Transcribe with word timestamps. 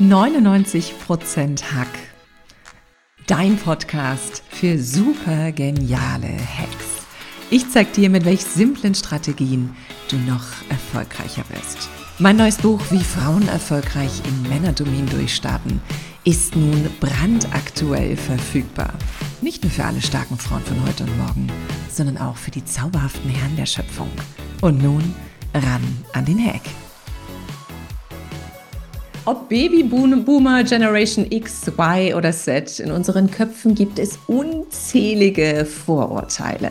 99% 0.00 1.62
Hack. 1.72 1.86
Dein 3.28 3.56
Podcast 3.56 4.42
für 4.50 4.76
super 4.76 5.52
geniale 5.52 6.30
Hacks. 6.30 7.06
Ich 7.48 7.70
zeig 7.70 7.92
dir, 7.92 8.10
mit 8.10 8.24
welch 8.24 8.42
simplen 8.42 8.96
Strategien 8.96 9.76
du 10.10 10.16
noch 10.16 10.46
erfolgreicher 10.68 11.44
wirst. 11.50 11.88
Mein 12.18 12.36
neues 12.36 12.56
Buch 12.56 12.80
Wie 12.90 13.04
Frauen 13.04 13.46
erfolgreich 13.46 14.10
im 14.26 14.48
Männerdomin 14.48 15.06
durchstarten 15.06 15.80
ist 16.24 16.56
nun 16.56 16.88
brandaktuell 16.98 18.16
verfügbar. 18.16 18.94
Nicht 19.42 19.62
nur 19.62 19.70
für 19.70 19.84
alle 19.84 20.02
starken 20.02 20.38
Frauen 20.38 20.62
von 20.62 20.82
heute 20.84 21.04
und 21.04 21.16
morgen, 21.18 21.46
sondern 21.88 22.18
auch 22.18 22.36
für 22.36 22.50
die 22.50 22.64
zauberhaften 22.64 23.30
Herren 23.30 23.54
der 23.56 23.66
Schöpfung. 23.66 24.10
Und 24.60 24.82
nun 24.82 25.14
ran 25.54 25.82
an 26.14 26.24
den 26.24 26.44
Hack. 26.44 26.62
Ob 29.26 29.48
Babyboomer, 29.48 30.64
Generation 30.64 31.26
X, 31.30 31.72
Y 31.78 32.14
oder 32.14 32.30
Z, 32.32 32.78
in 32.78 32.92
unseren 32.92 33.30
Köpfen 33.30 33.74
gibt 33.74 33.98
es 33.98 34.18
unzählige 34.26 35.64
Vorurteile. 35.64 36.70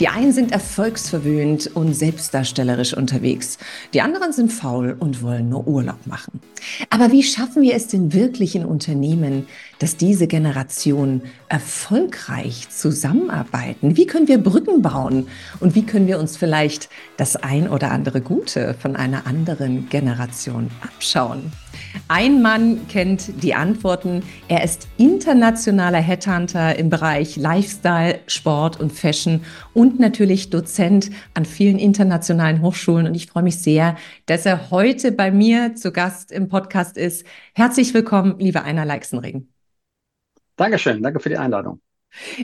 Die 0.00 0.08
einen 0.08 0.32
sind 0.32 0.50
erfolgsverwöhnt 0.50 1.70
und 1.74 1.94
selbstdarstellerisch 1.94 2.94
unterwegs. 2.96 3.58
Die 3.92 4.00
anderen 4.00 4.32
sind 4.32 4.52
faul 4.52 4.96
und 4.98 5.22
wollen 5.22 5.48
nur 5.48 5.68
Urlaub 5.68 6.06
machen. 6.06 6.40
Aber 6.90 7.12
wie 7.12 7.22
schaffen 7.22 7.62
wir 7.62 7.74
es 7.74 7.86
denn 7.86 8.12
wirklich 8.12 8.56
in 8.56 8.64
Unternehmen, 8.64 9.46
dass 9.78 9.96
diese 9.96 10.26
Generation 10.26 11.22
erfolgreich 11.48 12.68
zusammenarbeiten? 12.70 13.96
Wie 13.96 14.06
können 14.06 14.26
wir 14.26 14.38
Brücken 14.38 14.82
bauen? 14.82 15.28
Und 15.60 15.76
wie 15.76 15.86
können 15.86 16.08
wir 16.08 16.18
uns 16.18 16.36
vielleicht 16.36 16.88
das 17.16 17.36
ein 17.36 17.68
oder 17.68 17.92
andere 17.92 18.20
Gute 18.20 18.74
von 18.74 18.96
einer 18.96 19.28
anderen 19.28 19.88
Generation 19.90 20.70
abschauen? 20.80 21.52
Ein 22.08 22.42
Mann 22.42 22.86
kennt 22.88 23.42
die 23.42 23.54
Antworten. 23.54 24.22
Er 24.48 24.64
ist 24.64 24.88
internationaler 24.96 26.00
Headhunter 26.00 26.76
im 26.76 26.90
Bereich 26.90 27.36
Lifestyle, 27.36 28.20
Sport 28.26 28.80
und 28.80 28.92
Fashion 28.92 29.42
und 29.72 29.83
natürlich 30.00 30.50
Dozent 30.50 31.10
an 31.34 31.44
vielen 31.44 31.78
internationalen 31.78 32.62
Hochschulen. 32.62 33.06
Und 33.06 33.14
ich 33.14 33.26
freue 33.26 33.42
mich 33.42 33.58
sehr, 33.58 33.96
dass 34.26 34.46
er 34.46 34.70
heute 34.70 35.12
bei 35.12 35.30
mir 35.30 35.74
zu 35.74 35.92
Gast 35.92 36.32
im 36.32 36.48
Podcast 36.48 36.96
ist. 36.96 37.26
Herzlich 37.54 37.94
willkommen, 37.94 38.38
lieber 38.38 38.64
Einer 38.64 38.84
Leixenring. 38.84 39.48
Dankeschön, 40.56 41.02
danke 41.02 41.20
für 41.20 41.28
die 41.28 41.38
Einladung. 41.38 41.80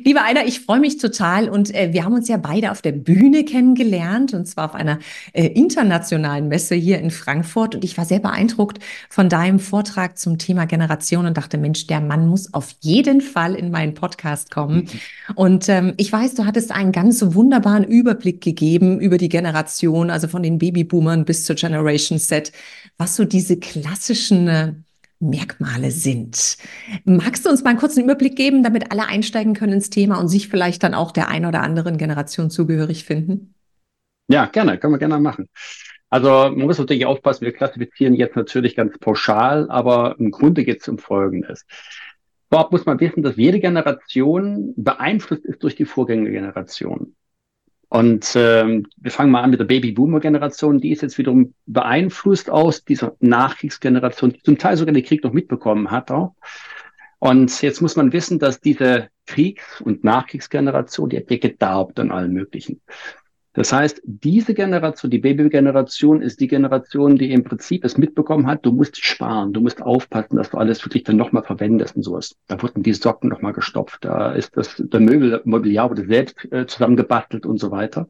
Lieber 0.05 0.23
Einer, 0.23 0.47
ich 0.47 0.61
freue 0.61 0.81
mich 0.81 0.99
total 0.99 1.49
und 1.49 1.75
äh, 1.75 1.93
wir 1.93 2.05
haben 2.05 2.15
uns 2.15 2.29
ja 2.29 2.37
beide 2.37 2.71
auf 2.71 2.83
der 2.83 2.93
Bühne 2.93 3.45
kennengelernt 3.45 4.35
und 4.35 4.47
zwar 4.47 4.67
auf 4.67 4.75
einer 4.75 4.99
äh, 5.33 5.47
internationalen 5.47 6.49
Messe 6.49 6.75
hier 6.75 6.99
in 6.99 7.11
Frankfurt 7.11 7.75
und 7.75 7.85
ich 7.85 7.97
war 7.97 8.05
sehr 8.05 8.19
beeindruckt 8.19 8.79
von 9.09 9.29
deinem 9.29 9.59
Vortrag 9.59 10.19
zum 10.19 10.39
Thema 10.39 10.67
Generation 10.67 11.27
und 11.27 11.37
dachte, 11.37 11.59
Mensch, 11.59 11.87
der 11.87 12.01
Mann 12.01 12.27
muss 12.27 12.53
auf 12.53 12.75
jeden 12.81 13.21
Fall 13.21 13.55
in 13.55 13.71
meinen 13.71 13.95
Podcast 13.95 14.51
kommen. 14.51 14.77
Mhm. 14.77 15.35
Und 15.37 15.69
ähm, 15.69 15.95
ich 15.97 16.13
weiß, 16.13 16.35
du 16.35 16.47
hattest 16.47 16.73
einen 16.73 16.93
ganz 16.93 17.23
wunderbaren 17.25 17.85
Überblick 17.85 18.41
gegeben 18.41 19.01
über 19.01 19.19
die 19.19 19.29
Generation, 19.29 20.11
also 20.11 20.29
von 20.29 20.43
den 20.43 20.59
Babyboomern 20.59 21.25
bis 21.25 21.45
zur 21.45 21.57
Generation 21.57 22.19
Z, 22.19 22.53
was 22.99 23.17
so 23.17 23.25
diese 23.25 23.59
klassischen 23.59 24.49
äh, 24.49 24.73
Merkmale 25.21 25.91
sind. 25.91 26.57
Magst 27.05 27.45
du 27.45 27.51
uns 27.51 27.63
mal 27.63 27.71
einen 27.71 27.79
kurzen 27.79 28.03
Überblick 28.03 28.37
geben, 28.37 28.63
damit 28.63 28.91
alle 28.91 29.07
einsteigen 29.07 29.55
können 29.55 29.75
ins 29.75 29.91
Thema 29.91 30.19
und 30.19 30.29
sich 30.29 30.49
vielleicht 30.49 30.83
dann 30.83 30.95
auch 30.95 31.13
der 31.13 31.29
ein 31.29 31.45
oder 31.45 31.63
anderen 31.63 31.99
Generation 31.99 32.51
zugehörig 32.51 33.05
finden? 33.05 33.55
Ja, 34.29 34.47
gerne, 34.47 34.79
können 34.79 34.95
wir 34.95 34.99
gerne 34.99 35.19
machen. 35.19 35.49
Also 36.09 36.29
man 36.29 36.67
muss 36.67 36.79
natürlich 36.79 37.07
aufpassen, 37.07 37.45
wir 37.45 37.53
klassifizieren 37.53 38.15
jetzt 38.15 38.35
natürlich 38.35 38.75
ganz 38.75 38.99
pauschal, 38.99 39.71
aber 39.71 40.17
im 40.19 40.31
Grunde 40.31 40.65
geht 40.65 40.81
es 40.81 40.89
um 40.89 40.99
Folgendes. 40.99 41.67
Vorab 42.51 42.73
muss 42.73 42.85
man 42.85 42.99
wissen, 42.99 43.23
dass 43.23 43.37
jede 43.37 43.61
Generation 43.61 44.75
beeinflusst 44.77 45.45
ist 45.45 45.63
durch 45.63 45.77
die 45.77 45.85
Vorgängergeneration. 45.85 47.15
Und 47.91 48.35
ähm, 48.37 48.87
wir 48.99 49.11
fangen 49.11 49.33
mal 49.33 49.43
an 49.43 49.51
mit 49.51 49.59
der 49.59 49.65
Baby-Boomer-Generation. 49.65 50.81
Die 50.81 50.93
ist 50.93 51.03
jetzt 51.03 51.19
wiederum 51.19 51.55
beeinflusst 51.67 52.49
aus 52.49 52.85
dieser 52.85 53.17
Nachkriegsgeneration, 53.19 54.33
die 54.33 54.43
zum 54.43 54.59
Teil 54.59 54.77
sogar 54.77 54.95
den 54.95 55.05
Krieg 55.05 55.25
noch 55.25 55.33
mitbekommen 55.33 55.91
hat 55.91 56.13
auch. 56.13 56.37
Und 57.19 57.61
jetzt 57.63 57.83
muss 57.83 57.97
man 57.97 58.13
wissen, 58.13 58.39
dass 58.39 58.61
diese 58.61 59.09
Kriegs- 59.27 59.81
und 59.81 60.05
Nachkriegsgeneration, 60.05 61.11
die 61.11 61.17
hat 61.17 61.31
ja 61.31 61.39
gedarbt 61.39 61.99
an 61.99 62.13
allen 62.13 62.33
möglichen. 62.33 62.81
Das 63.53 63.73
heißt, 63.73 64.01
diese 64.05 64.55
Generation, 64.55 65.11
die 65.11 65.19
Babygeneration, 65.19 66.23
ist 66.23 66.41
die 66.41 66.47
Generation, 66.47 67.17
die 67.17 67.33
im 67.33 67.43
Prinzip 67.43 67.85
es 67.85 67.99
mitbekommen 67.99 68.47
hat, 68.47 68.65
du 68.65 68.71
musst 68.71 69.05
sparen, 69.05 69.53
du 69.53 69.61
musst 69.61 69.83
aufpassen, 69.83 70.37
dass 70.37 70.51
du 70.51 70.59
alles 70.59 70.85
wirklich 70.85 71.03
dann 71.03 71.17
nochmal 71.17 71.43
verwendest 71.43 71.97
und 71.97 72.05
sowas. 72.05 72.37
Da 72.47 72.63
wurden 72.63 72.85
die 72.85 72.95
Socken 72.95 73.29
nochmal 73.29 73.53
gestopft, 73.53 74.05
da 74.05 74.33
ist 74.33 74.57
das, 74.57 74.77
der 74.79 75.01
Möbel, 75.01 75.41
Mobiliar 75.45 75.91
wurde 75.91 76.07
selbst 76.07 76.37
äh, 76.53 76.67
zusammengebastelt 76.67 77.45
und 77.45 77.59
so 77.59 77.73
weiter. 77.73 78.07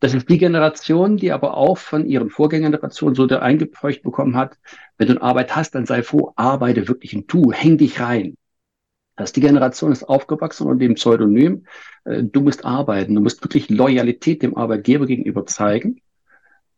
Das 0.00 0.14
ist 0.14 0.28
die 0.28 0.38
Generation, 0.38 1.16
die 1.16 1.32
aber 1.32 1.56
auch 1.56 1.78
von 1.78 2.04
ihren 2.04 2.28
Vorgängergenerationen 2.28 3.14
so 3.14 3.26
der 3.26 3.42
eingeprägt 3.42 4.02
bekommen 4.02 4.36
hat, 4.36 4.58
wenn 4.98 5.06
du 5.06 5.14
eine 5.14 5.22
Arbeit 5.22 5.54
hast, 5.54 5.74
dann 5.74 5.86
sei 5.86 6.02
froh, 6.02 6.32
arbeite 6.36 6.88
wirklich 6.88 7.14
und 7.14 7.28
tu, 7.28 7.52
häng 7.52 7.78
dich 7.78 8.00
rein. 8.00 8.36
Das 9.16 9.32
die 9.32 9.40
Generation 9.40 9.92
ist 9.92 10.04
aufgewachsen 10.04 10.66
unter 10.66 10.80
dem 10.80 10.94
Pseudonym, 10.94 11.66
äh, 12.04 12.22
du 12.22 12.42
musst 12.42 12.64
arbeiten, 12.64 13.14
du 13.14 13.20
musst 13.20 13.42
wirklich 13.42 13.70
Loyalität 13.70 14.42
dem 14.42 14.56
Arbeitgeber 14.56 15.06
gegenüber 15.06 15.46
zeigen. 15.46 16.00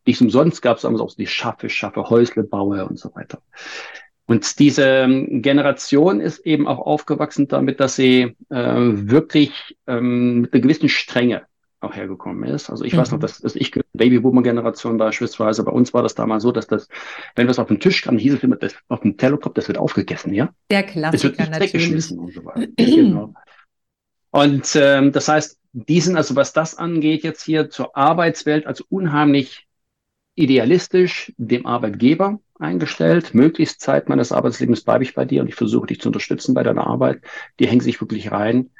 Nicht 0.06 0.22
umsonst 0.22 0.62
gab 0.62 0.78
es 0.78 0.84
auch 0.84 1.14
die 1.14 1.26
Schaffe, 1.26 1.68
Schaffe, 1.68 2.08
Häusle, 2.08 2.44
Baue 2.44 2.86
und 2.86 2.98
so 2.98 3.14
weiter. 3.14 3.42
Und 4.26 4.58
diese 4.58 4.84
ähm, 4.84 5.42
Generation 5.42 6.20
ist 6.20 6.40
eben 6.46 6.68
auch 6.68 6.78
aufgewachsen 6.78 7.48
damit, 7.48 7.80
dass 7.80 7.96
sie 7.96 8.36
äh, 8.50 8.76
wirklich 8.76 9.76
ähm, 9.86 10.42
mit 10.42 10.52
einer 10.52 10.62
gewissen 10.62 10.88
Strenge 10.88 11.47
auch 11.80 11.94
hergekommen 11.94 12.44
ist. 12.44 12.70
Also 12.70 12.84
ich 12.84 12.92
mhm. 12.92 12.98
weiß 12.98 13.12
noch, 13.12 13.18
mhm. 13.18 13.22
dass, 13.22 13.38
dass 13.40 13.54
ich 13.54 13.72
Babyboomer-Generation 13.92 14.96
beispielsweise, 14.96 15.62
bei 15.62 15.72
uns 15.72 15.94
war 15.94 16.02
das 16.02 16.14
damals 16.14 16.42
so, 16.42 16.52
dass 16.52 16.66
das, 16.66 16.88
wenn 17.36 17.48
was 17.48 17.58
auf 17.58 17.68
den 17.68 17.80
Tisch 17.80 18.02
kam, 18.02 18.18
hieß 18.18 18.34
es 18.34 18.42
immer, 18.42 18.56
das 18.56 18.74
auf 18.88 19.00
dem 19.00 19.16
Teller 19.16 19.38
kommt, 19.38 19.58
das 19.58 19.68
wird 19.68 19.78
aufgegessen, 19.78 20.34
ja? 20.34 20.50
Der 20.70 20.82
Klassiker 20.82 21.30
das 21.36 21.38
wird 21.38 21.50
natürlich. 21.50 22.10
Und, 22.10 22.32
so 22.32 22.42
genau. 22.76 23.34
und 24.30 24.76
ähm, 24.76 25.12
das 25.12 25.28
heißt, 25.28 25.58
die 25.72 26.00
sind 26.00 26.16
also, 26.16 26.34
was 26.34 26.52
das 26.52 26.76
angeht, 26.76 27.22
jetzt 27.22 27.42
hier 27.42 27.70
zur 27.70 27.96
Arbeitswelt 27.96 28.66
also 28.66 28.84
unheimlich 28.88 29.66
idealistisch 30.34 31.32
dem 31.36 31.66
Arbeitgeber 31.66 32.40
eingestellt. 32.58 33.34
Möglichst 33.34 33.80
Zeit 33.80 34.08
meines 34.08 34.32
Arbeitslebens 34.32 34.82
bleibe 34.82 35.04
ich 35.04 35.14
bei 35.14 35.24
dir 35.24 35.42
und 35.42 35.48
ich 35.48 35.54
versuche 35.54 35.88
dich 35.88 36.00
zu 36.00 36.08
unterstützen 36.08 36.54
bei 36.54 36.62
deiner 36.62 36.86
Arbeit. 36.86 37.22
Die 37.58 37.68
hängen 37.68 37.80
sich 37.80 38.00
wirklich 38.00 38.32
rein. 38.32 38.70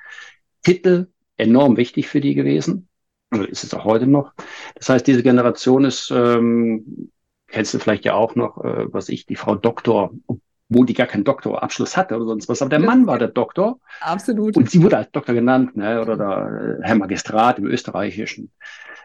Titel 0.63 1.09
enorm 1.37 1.77
wichtig 1.77 2.09
für 2.09 2.21
die 2.21 2.35
gewesen 2.35 2.88
also 3.31 3.45
ist 3.45 3.65
es 3.65 3.75
auch 3.75 3.85
heute 3.85 4.07
noch. 4.07 4.33
Das 4.75 4.89
heißt, 4.89 5.07
diese 5.07 5.23
Generation 5.23 5.85
ist, 5.85 6.11
ähm, 6.11 7.11
kennst 7.49 7.75
du 7.75 7.79
vielleicht 7.79 8.05
ja 8.05 8.15
auch 8.15 8.35
noch, 8.35 8.63
äh, 8.65 8.93
was 8.93 9.09
ich, 9.09 9.27
die 9.27 9.37
Frau 9.37 9.55
Doktor, 9.55 10.13
obwohl 10.27 10.87
die 10.87 10.95
gar 10.95 11.07
keinen 11.07 11.25
Doktorabschluss 11.25 11.97
hatte 11.97 12.17
oder 12.17 12.27
sonst 12.27 12.49
was, 12.49 12.63
aber 12.63 12.71
der 12.71 12.81
Mann 12.81 13.07
war 13.07 13.19
der 13.19 13.29
Doktor. 13.29 13.81
Absolut. 14.01 14.57
Und 14.57 14.71
sie 14.71 14.83
wurde 14.83 14.99
als 14.99 15.11
Doktor 15.11 15.35
genannt, 15.35 15.77
ne, 15.77 16.01
oder 16.01 16.17
der 16.17 16.79
Herr 16.83 16.95
Magistrat 16.97 17.59
im 17.59 17.67
Österreichischen. 17.67 18.51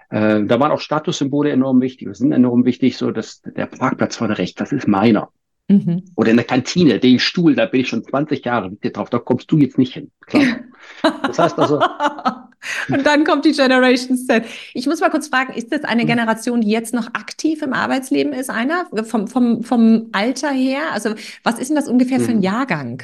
Äh, 0.10 0.44
da 0.44 0.60
waren 0.60 0.72
auch 0.72 0.80
Statussymbole 0.80 1.52
enorm 1.52 1.82
wichtig. 1.82 2.08
Das 2.08 2.20
sind 2.20 2.32
enorm 2.32 2.66
wichtig, 2.66 2.98
so 2.98 3.12
dass 3.12 3.42
der 3.42 3.66
Parkplatz 3.66 4.18
vorne 4.18 4.38
rechts, 4.38 4.56
das 4.56 4.72
ist 4.72 4.88
meiner. 4.88 5.30
Mhm. 5.70 6.04
Oder 6.16 6.32
in 6.32 6.38
der 6.38 6.46
Kantine, 6.46 7.00
den 7.00 7.20
Stuhl, 7.20 7.56
da 7.56 7.66
bin 7.66 7.82
ich 7.82 7.90
schon 7.90 8.04
20 8.04 8.44
Jahre 8.44 8.70
mit 8.70 8.84
dir 8.84 8.92
drauf, 8.92 9.10
da 9.10 9.20
kommst 9.20 9.52
du 9.52 9.58
jetzt 9.58 9.78
nicht 9.78 9.94
hin. 9.94 10.12
Klar. 10.26 10.44
Das 11.24 11.40
heißt 11.40 11.58
also, 11.58 11.80
Und 12.90 13.06
dann 13.06 13.24
kommt 13.24 13.46
die 13.46 13.52
Generation 13.52 14.18
Z. 14.18 14.46
Ich 14.74 14.86
muss 14.86 15.02
mal 15.02 15.10
kurz 15.10 15.28
fragen, 15.28 15.54
ist 15.54 15.72
das 15.72 15.84
eine 15.84 16.02
hm. 16.02 16.08
Generation, 16.08 16.62
die 16.62 16.70
jetzt 16.70 16.94
noch 16.94 17.08
aktiv 17.08 17.62
im 17.62 17.74
Arbeitsleben 17.74 18.34
ist, 18.34 18.50
einer 18.50 18.88
vom, 19.04 19.28
vom, 19.28 19.64
vom 19.64 20.10
Alter 20.12 20.52
her? 20.52 20.92
Also 20.92 21.16
was 21.44 21.60
ist 21.60 21.70
denn 21.70 21.76
das 21.76 21.88
ungefähr 21.88 22.20
für 22.20 22.32
ein 22.32 22.38
hm. 22.38 22.44
Jahrgang? 22.44 23.04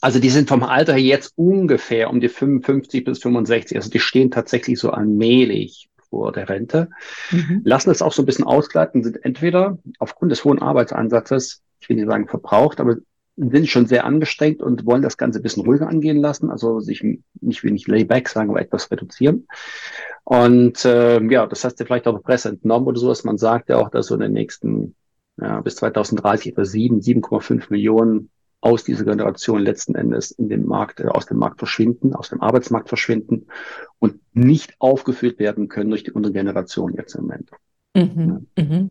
Also 0.00 0.20
die 0.20 0.30
sind 0.30 0.48
vom 0.48 0.62
Alter 0.62 0.92
her 0.92 1.02
jetzt 1.02 1.32
ungefähr 1.36 2.10
um 2.10 2.20
die 2.20 2.28
55 2.28 3.04
bis 3.04 3.18
65. 3.20 3.76
Also 3.76 3.90
die 3.90 3.98
stehen 3.98 4.30
tatsächlich 4.30 4.78
so 4.78 4.90
allmählich 4.90 5.88
vor 6.08 6.32
der 6.32 6.48
Rente. 6.48 6.88
Mhm. 7.30 7.62
Lassen 7.64 7.90
es 7.90 8.02
auch 8.02 8.12
so 8.12 8.22
ein 8.22 8.26
bisschen 8.26 8.44
ausgleiten, 8.44 9.02
sind 9.02 9.24
entweder 9.24 9.78
aufgrund 9.98 10.32
des 10.32 10.44
hohen 10.44 10.60
Arbeitsansatzes, 10.60 11.62
ich 11.80 11.88
will 11.88 11.96
nicht 11.96 12.08
sagen 12.08 12.28
verbraucht, 12.28 12.80
aber 12.80 12.96
sind 13.38 13.68
schon 13.68 13.86
sehr 13.86 14.04
angestrengt 14.04 14.62
und 14.62 14.84
wollen 14.84 15.02
das 15.02 15.16
Ganze 15.16 15.38
ein 15.38 15.42
bisschen 15.42 15.64
ruhiger 15.64 15.88
angehen 15.88 16.18
lassen, 16.18 16.50
also 16.50 16.80
sich 16.80 17.04
nicht 17.40 17.62
wenig 17.62 17.86
Layback 17.86 18.28
sagen, 18.28 18.50
aber 18.50 18.60
etwas 18.60 18.90
reduzieren. 18.90 19.46
Und 20.24 20.84
äh, 20.84 21.22
ja, 21.22 21.46
das 21.46 21.64
heißt 21.64 21.78
ja 21.78 21.86
vielleicht 21.86 22.06
auch 22.06 22.14
der 22.14 22.22
Presse 22.22 22.50
entnommen 22.50 22.88
oder 22.88 22.98
sowas. 22.98 23.24
Man 23.24 23.38
sagt 23.38 23.68
ja 23.68 23.78
auch, 23.78 23.90
dass 23.90 24.06
so 24.06 24.14
in 24.14 24.20
den 24.20 24.32
nächsten 24.32 24.94
ja, 25.40 25.60
bis 25.60 25.76
2030 25.76 26.52
etwa 26.52 26.64
7, 26.64 27.00
7,5 27.00 27.66
Millionen 27.70 28.30
aus 28.60 28.82
dieser 28.82 29.04
Generation 29.04 29.60
letzten 29.60 29.94
Endes 29.94 30.32
in 30.32 30.48
den 30.48 30.66
Markt, 30.66 31.00
äh, 31.00 31.06
aus 31.06 31.26
dem 31.26 31.38
Markt 31.38 31.58
verschwinden, 31.58 32.14
aus 32.14 32.30
dem 32.30 32.40
Arbeitsmarkt 32.40 32.88
verschwinden 32.88 33.46
und 34.00 34.20
nicht 34.32 34.74
aufgefüllt 34.80 35.38
werden 35.38 35.68
können 35.68 35.90
durch 35.90 36.02
die 36.02 36.10
unsere 36.10 36.32
Generation 36.32 36.94
jetzt 36.94 37.14
im 37.14 37.22
Moment. 37.22 37.50
Mhm, 37.98 38.46
mhm. 38.56 38.90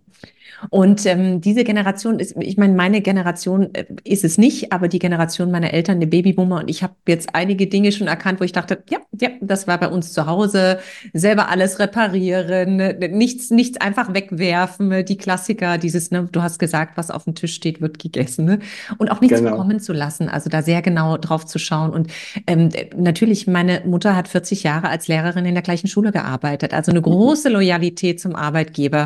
Und 0.70 1.06
ähm, 1.06 1.42
diese 1.42 1.64
Generation 1.64 2.20
ist, 2.20 2.36
ich 2.40 2.58
meine, 2.58 2.74
meine 2.74 3.02
Generation 3.02 3.74
äh, 3.74 3.86
ist 4.04 4.24
es 4.24 4.38
nicht, 4.38 4.72
aber 4.72 4.88
die 4.88 5.00
Generation 5.00 5.52
meiner 5.52 5.74
Eltern, 5.74 6.00
der 6.00 6.08
Babyboomer, 6.08 6.62
und 6.62 6.70
ich 6.70 6.84
habe 6.84 6.96
jetzt 7.08 7.30
einige 7.34 7.68
Dinge 7.68 7.92
schon 7.92 8.08
erkannt, 8.08 8.40
wo 8.40 8.44
ich 8.44 8.54
dachte, 8.54 8.84
ja, 8.90 9.00
ja, 9.20 9.30
das 9.42 9.68
war 9.68 9.80
bei 9.80 9.88
uns 9.88 10.14
zu 10.14 10.26
Hause, 10.26 10.80
selber 11.14 11.50
alles 11.50 11.80
reparieren, 11.80 12.78
nichts, 13.18 13.52
nichts 13.52 13.80
einfach 13.80 14.14
wegwerfen, 14.14 15.06
die 15.06 15.18
Klassiker, 15.18 15.78
dieses, 15.78 16.12
ne, 16.12 16.28
du 16.32 16.42
hast 16.42 16.60
gesagt, 16.60 16.98
was 16.98 17.12
auf 17.12 17.26
dem 17.26 17.36
Tisch 17.36 17.54
steht, 17.54 17.82
wird 17.82 18.00
gegessen, 18.00 18.46
ne? 18.46 18.60
Und 18.98 19.12
auch 19.12 19.22
nichts 19.22 19.40
genau. 19.40 19.58
kommen 19.58 19.80
zu 19.80 19.94
lassen, 19.94 20.30
also 20.30 20.50
da 20.50 20.62
sehr 20.62 20.82
genau 20.82 21.18
drauf 21.18 21.46
zu 21.46 21.60
schauen. 21.60 21.92
Und 21.92 22.08
ähm, 22.48 22.70
natürlich, 22.96 23.48
meine 23.48 23.82
Mutter 23.86 24.16
hat 24.16 24.28
40 24.28 24.64
Jahre 24.64 24.90
als 24.90 25.08
Lehrerin 25.08 25.46
in 25.46 25.54
der 25.54 25.64
gleichen 25.64 25.88
Schule 25.88 26.12
gearbeitet, 26.12 26.74
also 26.74 26.92
eine 26.92 27.00
mhm. 27.00 27.06
große 27.06 27.50
Loyalität 27.50 28.20
zum 28.20 28.36
Arbeitgeber. 28.36 28.97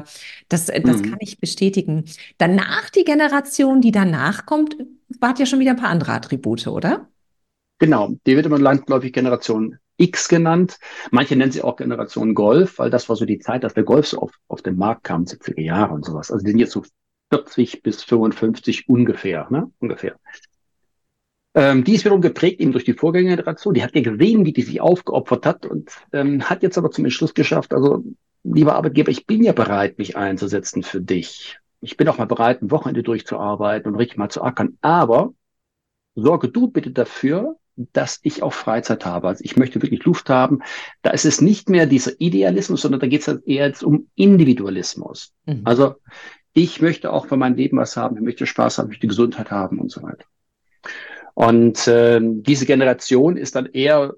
Das, 0.49 0.65
das 0.65 0.75
mhm. 0.75 1.09
kann 1.09 1.19
ich 1.19 1.39
bestätigen. 1.39 2.05
Danach 2.37 2.89
die 2.89 3.03
Generation, 3.03 3.81
die 3.81 3.91
danach 3.91 4.45
kommt, 4.45 4.77
hat 5.21 5.39
ja 5.39 5.45
schon 5.45 5.59
wieder 5.59 5.71
ein 5.71 5.77
paar 5.77 5.89
andere 5.89 6.13
Attribute, 6.13 6.67
oder? 6.67 7.07
Genau, 7.79 8.13
die 8.25 8.35
wird 8.35 8.45
immer 8.45 8.59
landläufig 8.59 9.11
Generation 9.11 9.77
X 9.97 10.27
genannt. 10.27 10.77
Manche 11.11 11.35
nennen 11.35 11.51
sie 11.51 11.61
auch 11.61 11.75
Generation 11.75 12.33
Golf, 12.33 12.79
weil 12.79 12.89
das 12.89 13.09
war 13.09 13.15
so 13.15 13.25
die 13.25 13.39
Zeit, 13.39 13.63
dass 13.63 13.73
der 13.73 13.83
Golf 13.83 14.07
so 14.07 14.19
auf, 14.19 14.31
auf 14.47 14.61
den 14.61 14.77
Markt 14.77 15.03
kam, 15.03 15.23
70er 15.23 15.61
Jahre 15.61 15.93
und 15.93 16.05
sowas. 16.05 16.31
Also 16.31 16.43
die 16.43 16.51
sind 16.51 16.59
jetzt 16.59 16.73
so 16.73 16.83
40 17.31 17.81
bis 17.81 18.03
55 18.03 18.89
ungefähr, 18.89 19.47
ne? 19.49 19.71
Ungefähr. 19.79 20.17
Ähm, 21.53 21.83
die 21.83 21.95
ist 21.95 22.05
wiederum 22.05 22.21
geprägt 22.21 22.61
eben 22.61 22.71
durch 22.71 22.85
die 22.85 22.93
Vorgängergeneration. 22.93 23.73
Die 23.73 23.83
hat 23.83 23.95
ja 23.95 24.01
gesehen, 24.01 24.45
wie 24.45 24.53
die 24.53 24.61
sich 24.61 24.79
aufgeopfert 24.81 25.45
hat 25.45 25.65
und 25.65 25.91
ähm, 26.13 26.43
hat 26.49 26.63
jetzt 26.63 26.77
aber 26.77 26.91
zum 26.91 27.05
Entschluss 27.05 27.33
geschafft, 27.33 27.73
also 27.73 28.03
lieber 28.43 28.75
Arbeitgeber, 28.75 29.11
ich 29.11 29.25
bin 29.25 29.43
ja 29.43 29.53
bereit, 29.53 29.97
mich 29.97 30.17
einzusetzen 30.17 30.83
für 30.83 31.01
dich. 31.01 31.59
Ich 31.81 31.97
bin 31.97 32.07
auch 32.07 32.17
mal 32.17 32.25
bereit, 32.25 32.61
ein 32.61 32.71
Wochenende 32.71 33.03
durchzuarbeiten 33.03 33.91
und 33.91 33.97
richtig 33.97 34.17
mal 34.17 34.29
zu 34.29 34.43
ackern. 34.43 34.77
Aber 34.81 35.33
sorge 36.15 36.49
du 36.49 36.67
bitte 36.67 36.91
dafür, 36.91 37.57
dass 37.75 38.19
ich 38.23 38.43
auch 38.43 38.53
Freizeit 38.53 39.05
habe. 39.05 39.27
Also 39.29 39.43
ich 39.43 39.55
möchte 39.55 39.81
wirklich 39.81 40.03
Luft 40.03 40.29
haben. 40.29 40.59
Da 41.01 41.11
ist 41.11 41.25
es 41.25 41.41
nicht 41.41 41.69
mehr 41.69 41.85
dieser 41.85 42.11
Idealismus, 42.19 42.81
sondern 42.81 42.99
da 42.99 43.07
geht 43.07 43.21
es 43.21 43.27
halt 43.27 43.47
eher 43.47 43.67
jetzt 43.67 43.83
um 43.83 44.07
Individualismus. 44.15 45.33
Mhm. 45.45 45.61
Also 45.63 45.95
ich 46.53 46.81
möchte 46.81 47.11
auch 47.11 47.27
für 47.27 47.37
mein 47.37 47.55
Leben 47.55 47.77
was 47.77 47.95
haben, 47.95 48.17
ich 48.17 48.23
möchte 48.23 48.45
Spaß 48.45 48.77
haben, 48.77 48.87
ich 48.87 48.95
möchte 48.95 49.07
Gesundheit 49.07 49.51
haben 49.51 49.79
und 49.79 49.89
so 49.89 50.03
weiter. 50.03 50.25
Und 51.33 51.87
äh, 51.87 52.19
diese 52.21 52.65
Generation 52.65 53.37
ist 53.37 53.55
dann 53.55 53.67
eher 53.67 54.13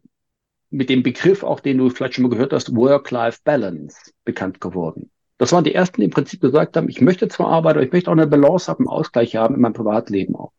mit 0.73 0.89
dem 0.89 1.03
Begriff, 1.03 1.43
auch 1.43 1.59
den 1.59 1.77
du 1.77 1.89
vielleicht 1.89 2.15
schon 2.15 2.23
mal 2.23 2.29
gehört 2.29 2.51
hast, 2.51 2.75
Work-Life-Balance 2.75 4.11
bekannt 4.25 4.59
geworden. 4.59 5.11
Das 5.37 5.51
waren 5.51 5.63
die 5.63 5.73
ersten, 5.73 6.01
die 6.01 6.05
im 6.05 6.11
Prinzip 6.11 6.41
gesagt 6.41 6.75
haben, 6.75 6.89
ich 6.89 6.99
möchte 6.99 7.27
zwar 7.27 7.47
arbeiten, 7.47 7.77
aber 7.77 7.85
ich 7.85 7.93
möchte 7.93 8.09
auch 8.09 8.15
eine 8.15 8.27
Balance 8.27 8.69
haben, 8.69 8.87
einen 8.87 8.97
Ausgleich 8.97 9.35
haben 9.35 9.55
in 9.55 9.61
meinem 9.61 9.73
Privatleben 9.73 10.35
auch. 10.35 10.51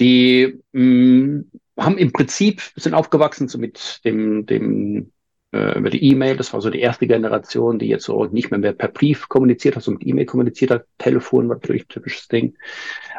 Die 0.00 0.60
mh, 0.72 0.82
mm, 0.82 1.50
haben 1.78 1.98
im 1.98 2.12
Prinzip, 2.12 2.62
sind 2.76 2.94
aufgewachsen 2.94 3.48
so 3.48 3.58
mit 3.58 4.00
dem, 4.04 4.46
dem 4.46 5.12
äh, 5.52 5.78
über 5.78 5.90
die 5.90 6.02
E-Mail, 6.04 6.36
das 6.36 6.52
war 6.52 6.60
so 6.60 6.70
die 6.70 6.80
erste 6.80 7.06
Generation, 7.06 7.78
die 7.78 7.88
jetzt 7.88 8.04
so 8.04 8.24
nicht 8.24 8.50
mehr, 8.50 8.60
mehr 8.60 8.72
per 8.72 8.88
Brief 8.88 9.28
kommuniziert 9.28 9.76
hat, 9.76 9.82
sondern 9.82 9.98
mit 9.98 10.08
E-Mail 10.08 10.26
kommuniziert 10.26 10.70
hat, 10.70 10.86
Telefon 10.98 11.48
war 11.48 11.56
natürlich 11.56 11.84
ein 11.84 11.88
typisches 11.88 12.28
Ding 12.28 12.56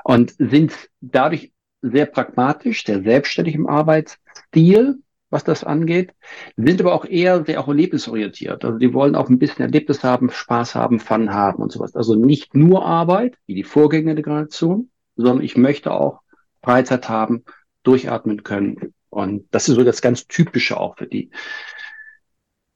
und 0.04 0.34
sind 0.38 0.74
dadurch 1.02 1.52
sehr 1.82 2.08
pragmatisch, 2.08 2.84
sehr 2.84 3.04
selbstständig 3.04 3.56
im 3.56 3.68
Arbeitsstil, 3.68 5.00
was 5.30 5.44
das 5.44 5.64
angeht, 5.64 6.14
sind 6.58 6.82
aber 6.82 6.94
auch 6.94 7.06
eher 7.06 7.46
sehr 7.46 7.62
auch 7.62 7.68
erlebnisorientiert. 7.68 8.66
Also 8.66 8.78
die 8.78 8.94
wollen 8.94 9.16
auch 9.16 9.30
ein 9.30 9.40
bisschen 9.40 9.62
Erlebnis 9.62 10.04
haben, 10.04 10.30
Spaß 10.30 10.76
haben, 10.76 11.00
Fun 11.00 11.34
haben 11.34 11.62
und 11.62 11.72
sowas. 11.72 11.96
Also 11.96 12.16
nicht 12.16 12.56
nur 12.56 12.86
Arbeit, 12.86 13.36
wie 13.46 13.56
die 13.56 13.64
Vorgängergeneration, 13.64 14.90
sondern 15.16 15.44
ich 15.44 15.58
möchte 15.58 15.92
auch 15.92 16.22
Freizeit 16.64 17.10
haben, 17.10 17.44
durchatmen 17.84 18.44
können. 18.44 18.94
Und 19.10 19.48
das 19.52 19.70
ist 19.70 19.76
so 19.76 19.84
das 19.84 20.02
ganz 20.02 20.28
Typische 20.28 20.80
auch 20.80 20.98
für 20.98 21.08
die. 21.08 21.32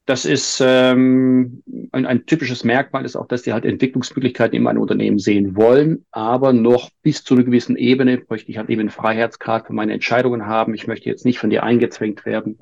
Das 0.05 0.25
ist 0.25 0.61
ähm, 0.61 1.63
ein, 1.93 2.05
ein 2.05 2.25
typisches 2.25 2.65
Merkmal 2.65 3.05
ist 3.05 3.15
auch, 3.15 3.27
dass 3.27 3.43
die 3.43 3.53
halt 3.53 3.63
Entwicklungsmöglichkeiten 3.63 4.57
in 4.57 4.63
meinem 4.63 4.81
Unternehmen 4.81 5.17
sehen 5.17 5.55
wollen, 5.55 6.05
aber 6.11 6.51
noch 6.51 6.89
bis 7.03 7.23
zu 7.23 7.35
einer 7.35 7.45
gewissen 7.45 7.77
Ebene 7.77 8.21
möchte 8.27 8.51
ich 8.51 8.57
halt 8.57 8.69
eben 8.69 8.81
einen 8.81 8.89
Freiheitsgrad 8.89 9.67
für 9.67 9.73
meine 9.73 9.93
Entscheidungen 9.93 10.45
haben. 10.45 10.73
Ich 10.73 10.87
möchte 10.87 11.09
jetzt 11.09 11.23
nicht 11.23 11.39
von 11.39 11.49
dir 11.49 11.63
eingezwängt 11.63 12.25
werden, 12.25 12.57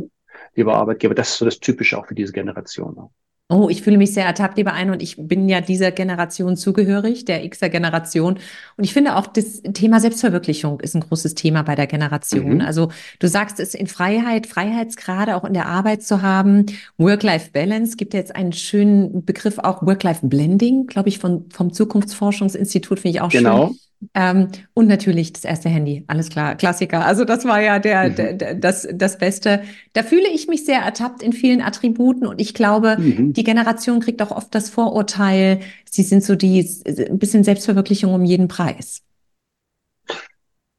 lieber 0.53 0.75
Arbeitgeber. 0.75 1.15
Das 1.15 1.29
ist 1.29 1.37
so 1.39 1.45
das 1.45 1.59
Typische 1.59 1.97
auch 1.97 2.05
für 2.05 2.15
diese 2.15 2.31
Generation. 2.31 3.09
Oh, 3.51 3.67
ich 3.69 3.81
fühle 3.81 3.97
mich 3.97 4.13
sehr 4.13 4.25
ertappt, 4.25 4.55
lieber 4.55 4.71
ein 4.71 4.91
und 4.91 5.01
ich 5.01 5.17
bin 5.17 5.49
ja 5.49 5.59
dieser 5.59 5.91
Generation 5.91 6.55
zugehörig, 6.55 7.25
der 7.25 7.45
Xer 7.49 7.67
Generation. 7.67 8.39
Und 8.77 8.83
ich 8.85 8.93
finde 8.93 9.17
auch, 9.17 9.27
das 9.27 9.61
Thema 9.73 9.99
Selbstverwirklichung 9.99 10.79
ist 10.79 10.95
ein 10.95 11.01
großes 11.01 11.35
Thema 11.35 11.61
bei 11.61 11.75
der 11.75 11.85
Generation. 11.85 12.55
Mhm. 12.55 12.61
Also 12.61 12.91
du 13.19 13.27
sagst 13.27 13.59
es 13.59 13.73
in 13.73 13.87
Freiheit, 13.87 14.47
Freiheitsgrade 14.47 15.35
auch 15.35 15.43
in 15.43 15.53
der 15.53 15.65
Arbeit 15.65 16.01
zu 16.01 16.21
haben. 16.21 16.65
Work-Life-Balance 16.97 17.97
gibt 17.97 18.13
ja 18.13 18.21
jetzt 18.21 18.33
einen 18.33 18.53
schönen 18.53 19.25
Begriff 19.25 19.59
auch 19.59 19.85
Work-Life-Blending, 19.85 20.87
glaube 20.87 21.09
ich, 21.09 21.19
von, 21.19 21.49
vom 21.49 21.73
Zukunftsforschungsinstitut 21.73 23.01
finde 23.01 23.17
ich 23.17 23.21
auch 23.21 23.29
genau. 23.29 23.67
schön. 23.67 23.79
Ähm, 24.13 24.47
und 24.73 24.87
natürlich 24.87 25.33
das 25.33 25.45
erste 25.45 25.69
Handy, 25.69 26.03
alles 26.07 26.29
klar, 26.29 26.55
Klassiker. 26.55 27.05
Also 27.05 27.23
das 27.23 27.45
war 27.45 27.61
ja 27.61 27.79
der, 27.79 28.09
mhm. 28.09 28.15
der, 28.15 28.55
das, 28.55 28.87
das 28.91 29.17
Beste. 29.17 29.61
Da 29.93 30.03
fühle 30.03 30.27
ich 30.33 30.47
mich 30.47 30.65
sehr 30.65 30.79
ertappt 30.79 31.21
in 31.21 31.33
vielen 31.33 31.61
Attributen 31.61 32.25
und 32.25 32.41
ich 32.41 32.53
glaube, 32.53 32.97
mhm. 32.97 33.33
die 33.33 33.43
Generation 33.43 33.99
kriegt 33.99 34.21
auch 34.21 34.31
oft 34.31 34.53
das 34.55 34.69
Vorurteil, 34.69 35.59
sie 35.89 36.03
sind 36.03 36.23
so 36.23 36.35
die 36.35 36.67
ein 36.85 37.19
bisschen 37.19 37.43
Selbstverwirklichung 37.43 38.13
um 38.13 38.25
jeden 38.25 38.47
Preis. 38.47 39.03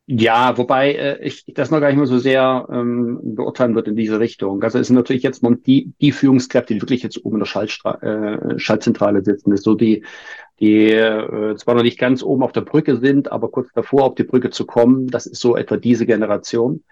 Ja, 0.07 0.59
wobei 0.59 0.95
äh, 0.95 1.25
ich 1.25 1.45
das 1.55 1.71
noch 1.71 1.81
gar 1.81 1.89
nicht 1.89 1.97
mehr 1.97 2.07
so 2.07 2.19
sehr 2.19 2.67
ähm, 2.71 3.21
beurteilen 3.23 3.75
würde 3.75 3.91
in 3.91 3.97
diese 3.97 4.19
Richtung. 4.19 4.63
Also 4.63 4.79
es 4.79 4.89
sind 4.89 4.97
natürlich 4.97 5.23
jetzt 5.23 5.43
die, 5.67 5.93
die 6.01 6.13
Führungskräfte, 6.13 6.75
die 6.75 6.83
wirklich 6.83 7.03
jetzt 7.03 7.25
oben 7.25 7.37
in 7.37 7.41
der 7.41 7.47
Schaltstra 7.47 7.95
äh, 8.03 8.59
Schaltzentrale 8.59 9.23
sitzen, 9.23 9.51
das 9.51 9.61
ist 9.61 9.65
so 9.65 9.75
die 9.75 10.05
die 10.63 10.91
äh, 10.93 11.57
zwar 11.57 11.75
noch 11.75 11.83
nicht 11.83 11.99
ganz 11.99 12.23
oben 12.23 12.45
auf 12.45 12.53
der 12.53 12.61
Brücke 12.61 12.97
sind, 12.99 13.33
aber 13.33 13.51
kurz 13.51 13.73
davor 13.75 14.05
auf 14.05 14.15
die 14.15 14.23
Brücke 14.23 14.51
zu 14.51 14.65
kommen. 14.65 15.09
Das 15.09 15.27
ist 15.27 15.41
so 15.41 15.57
etwa 15.57 15.77
diese 15.77 16.07
Generation. 16.07 16.85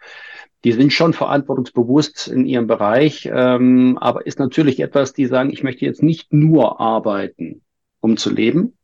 Die 0.65 0.73
sind 0.73 0.93
schon 0.93 1.13
verantwortungsbewusst 1.13 2.27
in 2.27 2.47
ihrem 2.47 2.67
Bereich, 2.67 3.31
ähm, 3.33 3.97
aber 3.99 4.27
ist 4.27 4.41
natürlich 4.41 4.81
etwas, 4.81 5.13
die 5.13 5.27
sagen, 5.27 5.53
ich 5.53 5.63
möchte 5.63 5.85
jetzt 5.85 6.03
nicht 6.03 6.33
nur 6.33 6.81
arbeiten, 6.81 7.63
um 8.01 8.17
zu 8.17 8.31
leben, 8.31 8.77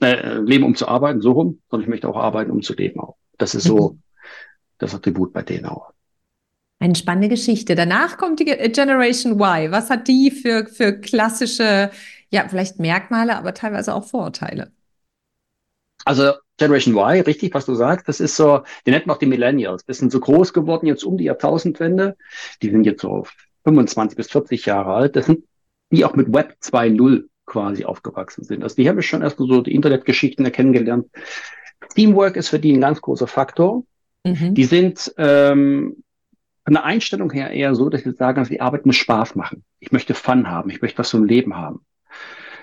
äh, 0.00 0.38
leben, 0.38 0.64
um 0.64 0.76
zu 0.76 0.86
arbeiten, 0.86 1.20
so 1.20 1.32
rum, 1.32 1.60
sondern 1.68 1.84
ich 1.84 1.90
möchte 1.90 2.08
auch 2.08 2.16
arbeiten, 2.16 2.52
um 2.52 2.62
zu 2.62 2.74
leben 2.74 3.00
auch. 3.00 3.16
Das 3.38 3.54
ist 3.54 3.64
so 3.64 3.92
mhm. 3.92 4.02
das 4.78 4.94
Attribut 4.94 5.32
bei 5.32 5.42
denen 5.42 5.66
auch. 5.66 5.92
Eine 6.80 6.94
spannende 6.94 7.28
Geschichte. 7.28 7.74
Danach 7.74 8.18
kommt 8.18 8.38
die 8.38 8.44
Generation 8.44 9.32
Y. 9.32 9.72
Was 9.72 9.90
hat 9.90 10.06
die 10.06 10.30
für, 10.30 10.66
für 10.66 10.92
klassische 11.00 11.90
ja, 12.30 12.46
vielleicht 12.48 12.78
Merkmale, 12.78 13.36
aber 13.36 13.54
teilweise 13.54 13.94
auch 13.94 14.04
Vorurteile. 14.04 14.72
Also 16.04 16.34
Generation 16.58 16.94
Y, 16.94 17.22
richtig, 17.22 17.54
was 17.54 17.66
du 17.66 17.74
sagst, 17.74 18.08
das 18.08 18.20
ist 18.20 18.36
so, 18.36 18.62
die 18.86 18.90
nennt 18.90 19.06
man 19.06 19.16
auch 19.16 19.20
die 19.20 19.26
Millennials. 19.26 19.84
Das 19.84 19.98
sind 19.98 20.12
so 20.12 20.20
groß 20.20 20.52
geworden 20.52 20.86
jetzt 20.86 21.04
um 21.04 21.16
die 21.16 21.24
Jahrtausendwende. 21.24 22.16
Die 22.62 22.70
sind 22.70 22.84
jetzt 22.84 23.02
so 23.02 23.26
25 23.64 24.16
bis 24.16 24.30
40 24.30 24.66
Jahre 24.66 24.94
alt. 24.94 25.16
Das 25.16 25.26
sind 25.26 25.44
die 25.90 26.04
auch 26.04 26.14
mit 26.14 26.32
Web 26.32 26.56
2.0 26.62 27.24
quasi 27.46 27.84
aufgewachsen 27.84 28.44
sind. 28.44 28.62
Also 28.62 28.76
die 28.76 28.88
haben 28.88 29.00
schon 29.00 29.22
erst 29.22 29.38
so 29.38 29.62
die 29.62 29.74
Internetgeschichten 29.74 30.50
kennengelernt. 30.52 31.06
Teamwork 31.98 32.36
ist 32.36 32.48
für 32.48 32.58
die 32.58 32.72
ein 32.72 32.80
ganz 32.80 33.00
großer 33.00 33.26
Faktor. 33.26 33.84
Mhm. 34.24 34.54
Die 34.54 34.64
sind 34.64 35.12
ähm, 35.18 36.02
von 36.64 36.74
der 36.74 36.84
Einstellung 36.84 37.30
her 37.32 37.50
eher 37.50 37.74
so, 37.74 37.88
dass 37.88 38.02
sie 38.02 38.12
sagen, 38.12 38.40
dass 38.40 38.48
die 38.48 38.60
Arbeit 38.60 38.86
muss 38.86 38.96
Spaß 38.96 39.34
machen. 39.34 39.64
Ich 39.80 39.92
möchte 39.92 40.14
Fun 40.14 40.48
haben. 40.48 40.70
Ich 40.70 40.80
möchte 40.82 40.98
was 40.98 41.08
zum 41.08 41.24
Leben 41.24 41.56
haben 41.56 41.80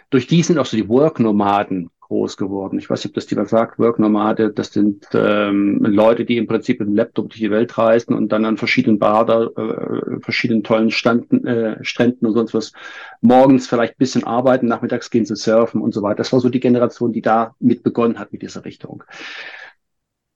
durch 0.09 0.27
die 0.27 0.43
sind 0.43 0.57
auch 0.57 0.65
so 0.65 0.77
die 0.77 0.87
Work-Nomaden 0.87 1.89
groß 2.07 2.37
geworden. 2.37 2.77
Ich 2.77 2.89
weiß 2.89 3.03
nicht, 3.03 3.11
ob 3.11 3.15
das 3.15 3.29
jemand 3.29 3.49
sagt, 3.49 3.79
Work-Nomade, 3.79 4.51
das 4.51 4.71
sind 4.71 5.07
ähm, 5.13 5.79
Leute, 5.83 6.25
die 6.25 6.37
im 6.37 6.47
Prinzip 6.47 6.79
mit 6.79 6.89
dem 6.89 6.95
Laptop 6.95 7.29
durch 7.29 7.39
die 7.39 7.51
Welt 7.51 7.77
reisen 7.77 8.13
und 8.13 8.31
dann 8.31 8.45
an 8.45 8.57
verschiedenen 8.57 8.99
Bader, 8.99 9.51
äh, 9.57 10.19
verschiedenen 10.19 10.63
tollen 10.63 10.91
Standen, 10.91 11.45
äh, 11.45 11.83
Stränden 11.83 12.27
und 12.27 12.33
sonst 12.33 12.53
was 12.53 12.73
morgens 13.21 13.67
vielleicht 13.67 13.93
ein 13.93 13.99
bisschen 13.99 14.23
arbeiten, 14.23 14.67
nachmittags 14.67 15.09
gehen 15.09 15.25
sie 15.25 15.35
surfen 15.35 15.81
und 15.81 15.93
so 15.93 16.01
weiter. 16.01 16.17
Das 16.17 16.31
war 16.31 16.39
so 16.39 16.49
die 16.49 16.59
Generation, 16.59 17.11
die 17.11 17.21
da 17.21 17.55
mit 17.59 17.83
begonnen 17.83 18.19
hat 18.19 18.31
mit 18.31 18.41
dieser 18.41 18.65
Richtung. 18.65 19.03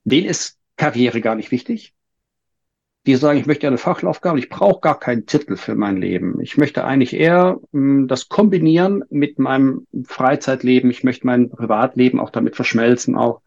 Denen 0.04 0.28
ist 0.28 0.58
Karriere 0.76 1.20
gar 1.20 1.34
nicht 1.34 1.50
wichtig 1.50 1.94
die 3.06 3.14
sagen, 3.16 3.38
ich 3.38 3.46
möchte 3.46 3.66
eine 3.66 3.78
Fachlaufgabe, 3.78 4.38
ich 4.38 4.50
brauche 4.50 4.80
gar 4.80 4.98
keinen 4.98 5.24
Titel 5.24 5.56
für 5.56 5.74
mein 5.74 5.96
Leben. 5.96 6.38
Ich 6.40 6.58
möchte 6.58 6.84
eigentlich 6.84 7.14
eher 7.14 7.58
mh, 7.72 8.00
hm, 8.00 8.08
das 8.08 8.28
kombinieren 8.28 9.04
mit 9.08 9.38
meinem 9.38 9.86
Freizeitleben. 10.04 10.90
Ich 10.90 11.02
möchte 11.02 11.26
mein 11.26 11.48
Privatleben 11.50 12.20
auch 12.20 12.30
damit 12.30 12.56
verschmelzen 12.56 13.16
auch. 13.16 13.40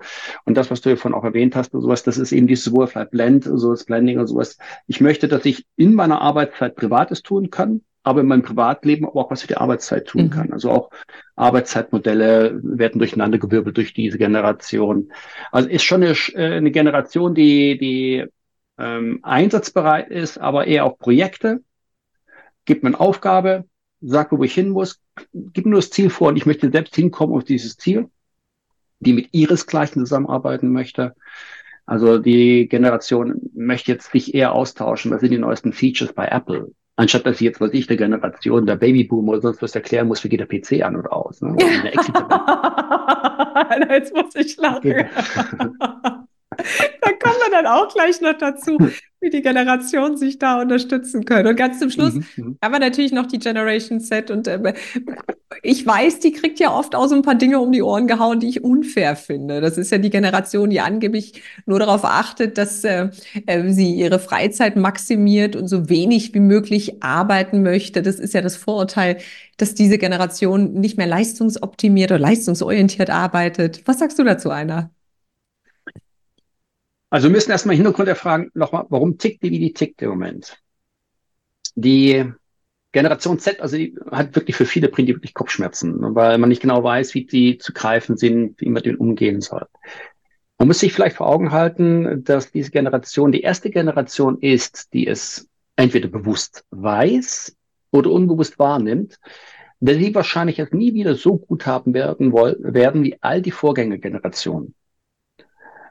Und 0.46 0.58
das, 0.58 0.72
was 0.72 0.82
du 0.82 0.98
vorhin 0.98 1.18
auch 1.18 1.24
erwähnt 1.24 1.56
hast, 1.56 1.72
sowas, 1.72 2.04
das 2.04 2.18
ist 2.18 2.32
eben 2.32 2.48
dieses 2.48 2.74
Work-Life 2.74 3.12
Blend, 3.12 3.44
so 3.44 3.72
das 3.72 3.86
Blending 3.86 4.20
und 4.20 4.28
sowas. 4.28 4.58
Ich 4.88 5.02
möchte, 5.02 5.28
dass 5.28 5.46
ich 5.46 5.66
in 5.76 5.94
meiner 5.94 6.22
Arbeitszeit 6.22 6.76
Privates 6.76 7.22
tun 7.22 7.52
kann 7.52 7.82
aber 8.04 8.20
in 8.20 8.28
meinem 8.28 8.44
Privatleben 8.44 9.06
auch 9.06 9.32
was 9.32 9.42
für 9.42 9.48
die 9.48 9.56
Arbeitszeit 9.58 10.08
tun 10.08 10.26
mhm. 10.26 10.30
kann. 10.30 10.52
Also 10.54 10.70
auch 10.70 10.90
Arbeitszeitmodelle 11.36 12.60
werden 12.62 13.00
durcheinander 13.00 13.38
gewirbelt 13.38 13.78
durch 13.78 13.94
diese 13.94 14.18
Generation. 14.18 15.12
Also 15.52 15.70
ist 15.70 15.84
schon 15.84 16.04
eine, 16.04 16.14
äh, 16.34 16.58
eine 16.58 16.72
Generation, 16.72 17.34
die, 17.34 17.78
die 17.78 18.26
ähm, 18.78 19.20
einsatzbereit 19.24 20.10
ist, 20.10 20.38
aber 20.38 20.68
eher 20.68 20.86
auch 20.86 20.98
Projekte. 20.98 21.62
Gibt 22.66 22.84
mir 22.84 22.90
eine 22.90 23.00
Aufgabe, 23.00 23.66
sagt 24.02 24.32
wo 24.32 24.44
ich 24.44 24.54
hin 24.54 24.70
muss, 24.70 25.02
gib 25.34 25.66
mir 25.66 25.72
nur 25.72 25.82
das 25.82 25.90
Ziel 25.90 26.10
vor 26.10 26.30
und 26.30 26.38
ich 26.38 26.46
möchte 26.46 26.72
selbst 26.72 26.96
hinkommen 26.96 27.36
auf 27.36 27.44
dieses 27.44 27.78
Ziel, 27.78 28.10
die 29.00 29.14
mit 29.14 29.30
ihresgleichen 29.34 30.06
zusammenarbeiten 30.06 30.72
möchte. 30.72 31.16
Also 31.86 32.18
die 32.18 32.68
Generation 32.70 33.42
möchte 33.54 33.92
jetzt 33.92 34.12
sich 34.12 34.34
eher 34.34 34.54
austauschen, 34.54 35.12
was 35.12 35.22
sind 35.22 35.32
die 35.32 35.38
neuesten 35.38 35.74
Features 35.74 36.14
bei 36.14 36.28
Apple? 36.28 36.72
Anstatt 36.96 37.26
dass 37.26 37.36
ich 37.36 37.42
jetzt, 37.42 37.60
was 37.60 37.74
ich, 37.74 37.88
der 37.88 37.98
Generation 37.98 38.66
der 38.66 38.76
Babyboomer 38.76 39.34
oder 39.34 39.42
sonst 39.42 39.62
was 39.62 39.76
erklären 39.76 40.08
muss, 40.08 40.24
wie 40.24 40.30
geht 40.30 40.40
der 40.40 40.46
PC 40.46 40.84
an 40.84 40.96
oder 40.96 41.12
aus. 41.12 41.42
Ne? 41.42 41.58
jetzt 43.90 44.16
muss 44.16 44.36
ich 44.36 44.56
lachen. 44.58 44.94
da 47.02 47.12
kommen 47.12 47.38
wir 47.44 47.52
dann 47.52 47.68
auch 47.68 47.94
gleich 47.94 48.22
noch 48.22 48.38
dazu, 48.38 48.78
wie 49.24 49.30
die 49.30 49.42
Generationen 49.42 50.18
sich 50.18 50.38
da 50.38 50.62
unterstützen 50.62 51.26
können. 51.26 51.48
Und 51.48 51.56
ganz 51.56 51.80
zum 51.80 51.90
Schluss 51.90 52.14
mhm, 52.14 52.26
mhm. 52.36 52.58
haben 52.62 52.74
wir 52.74 52.80
natürlich 52.80 53.14
noch 53.14 53.26
die 53.26 53.40
Generation 53.40 54.02
Z. 54.02 54.30
Und 54.30 54.48
äh, 54.48 54.74
ich 55.62 55.86
weiß, 55.86 56.20
die 56.20 56.34
kriegt 56.34 56.60
ja 56.60 56.76
oft 56.76 56.94
auch 56.94 57.08
so 57.08 57.16
ein 57.16 57.22
paar 57.22 57.36
Dinge 57.36 57.60
um 57.60 57.72
die 57.72 57.82
Ohren 57.82 58.06
gehauen, 58.06 58.40
die 58.40 58.50
ich 58.50 58.64
unfair 58.64 59.16
finde. 59.16 59.62
Das 59.62 59.78
ist 59.78 59.92
ja 59.92 59.98
die 59.98 60.10
Generation, 60.10 60.70
die 60.70 60.82
angeblich 60.82 61.42
nur 61.66 61.80
darauf 61.80 62.04
achtet, 62.04 62.58
dass 62.58 62.84
äh, 62.84 63.10
äh, 63.46 63.72
sie 63.72 63.94
ihre 63.94 64.20
Freizeit 64.20 64.76
maximiert 64.76 65.56
und 65.56 65.68
so 65.68 65.90
wenig 65.90 66.34
wie 66.34 66.42
möglich 66.42 67.02
arbeiten 67.02 67.64
möchte. 67.64 68.02
Das 68.02 68.16
ist 68.16 68.34
ja 68.34 68.42
das 68.42 68.58
Vorurteil, 68.58 69.18
dass 69.58 69.74
diese 69.74 69.98
Generation 69.98 70.74
nicht 70.74 70.98
mehr 70.98 71.08
leistungsoptimiert 71.08 72.12
oder 72.12 72.20
leistungsorientiert 72.20 73.10
arbeitet. 73.10 73.84
Was 73.86 74.00
sagst 74.00 74.20
du 74.20 74.24
dazu, 74.24 74.50
Einer? 74.50 74.93
Also 77.14 77.28
wir 77.28 77.32
müssen 77.32 77.52
erstmal 77.52 77.76
Hintergrund 77.76 78.08
erfragen, 78.08 78.50
nochmal, 78.56 78.88
warum 78.90 79.20
tickt 79.20 79.44
die, 79.44 79.52
wie 79.52 79.60
die 79.60 79.74
tickt 79.74 80.02
im 80.02 80.10
Moment? 80.10 80.58
Die 81.76 82.26
Generation 82.92 83.38
Z, 83.38 83.60
also 83.60 83.78
die 83.78 83.96
hat 84.10 84.36
wirklich 84.36 84.56
für 84.56 84.66
viele 84.66 84.90
bringt 84.90 85.10
die 85.10 85.14
wirklich 85.14 85.36
Kopfschmerzen, 85.36 86.16
weil 86.16 86.40
man 86.40 86.50
nicht 86.50 86.64
genau 86.64 86.84
weiß, 86.84 87.14
wie 87.14 87.24
die 87.28 87.60
zu 87.60 87.72
greifen 87.72 88.18
sind, 88.18 88.60
wie 88.60 88.70
man 88.70 88.82
den 88.82 88.96
umgehen 88.96 89.42
soll. 89.42 89.68
Man 90.58 90.68
muss 90.68 90.80
sich 90.80 90.92
vielleicht 90.92 91.18
vor 91.18 91.30
Augen 91.30 91.52
halten, 91.52 92.24
dass 92.24 92.52
diese 92.52 92.72
Generation 92.72 93.32
die 93.32 93.42
erste 93.42 93.70
Generation 93.70 94.40
ist, 94.40 94.92
die 94.94 95.06
es 95.06 95.48
entweder 95.76 96.08
bewusst 96.08 96.66
weiß 96.72 97.56
oder 97.92 98.10
unbewusst 98.10 98.58
wahrnimmt, 98.58 99.20
dass 99.82 99.98
sie 99.98 100.16
wahrscheinlich 100.16 100.58
es 100.58 100.72
nie 100.72 100.96
wieder 100.96 101.14
so 101.14 101.38
gut 101.38 101.68
haben 101.68 101.94
werden, 101.94 102.34
werden 102.34 103.04
wie 103.04 103.18
all 103.22 103.44
die 103.44 103.52
Vorgängergenerationen. 103.52 104.74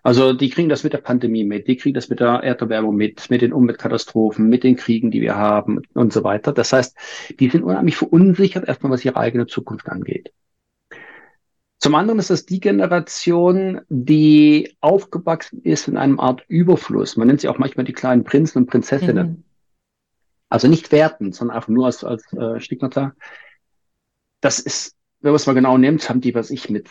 Also 0.02 0.32
die 0.32 0.50
kriegen 0.50 0.68
das 0.68 0.82
mit 0.82 0.92
der 0.92 0.98
Pandemie 0.98 1.44
mit, 1.44 1.68
die 1.68 1.76
kriegen 1.76 1.94
das 1.94 2.08
mit 2.08 2.18
der 2.18 2.42
Erderwärmung 2.42 2.96
mit, 2.96 3.30
mit 3.30 3.40
den 3.40 3.52
Umweltkatastrophen, 3.52 4.48
mit 4.48 4.64
den 4.64 4.76
Kriegen, 4.76 5.12
die 5.12 5.20
wir 5.20 5.36
haben 5.36 5.82
und 5.94 6.12
so 6.12 6.24
weiter. 6.24 6.52
Das 6.52 6.72
heißt, 6.72 6.96
die 7.38 7.48
sind 7.48 7.62
unheimlich 7.62 7.96
verunsichert, 7.96 8.66
erstmal 8.66 8.92
was 8.92 9.04
ihre 9.04 9.16
eigene 9.16 9.46
Zukunft 9.46 9.88
angeht. 9.88 10.32
Zum 11.78 11.94
anderen 11.94 12.18
ist 12.18 12.30
das 12.30 12.46
die 12.46 12.60
Generation, 12.60 13.80
die 13.88 14.76
aufgewachsen 14.80 15.62
ist 15.62 15.88
in 15.88 15.96
einem 15.96 16.18
Art 16.20 16.44
Überfluss. 16.48 17.16
Man 17.16 17.28
nennt 17.28 17.40
sie 17.40 17.48
auch 17.48 17.58
manchmal 17.58 17.84
die 17.84 17.92
kleinen 17.92 18.24
Prinzen 18.24 18.58
und 18.58 18.66
Prinzessinnen. 18.66 19.28
Mhm. 19.28 19.44
Also 20.48 20.68
nicht 20.68 20.92
werten, 20.92 21.32
sondern 21.32 21.56
einfach 21.56 21.70
nur 21.70 21.86
als, 21.86 22.04
als 22.04 22.30
äh, 22.34 22.60
Stigmata. 22.60 23.14
Das 24.40 24.58
ist, 24.58 24.96
wenn 25.20 25.30
man 25.30 25.36
es 25.36 25.46
mal 25.46 25.54
genau 25.54 25.78
nimmt, 25.78 26.08
haben 26.08 26.20
die, 26.20 26.34
was 26.34 26.50
ich 26.50 26.70
mit 26.70 26.88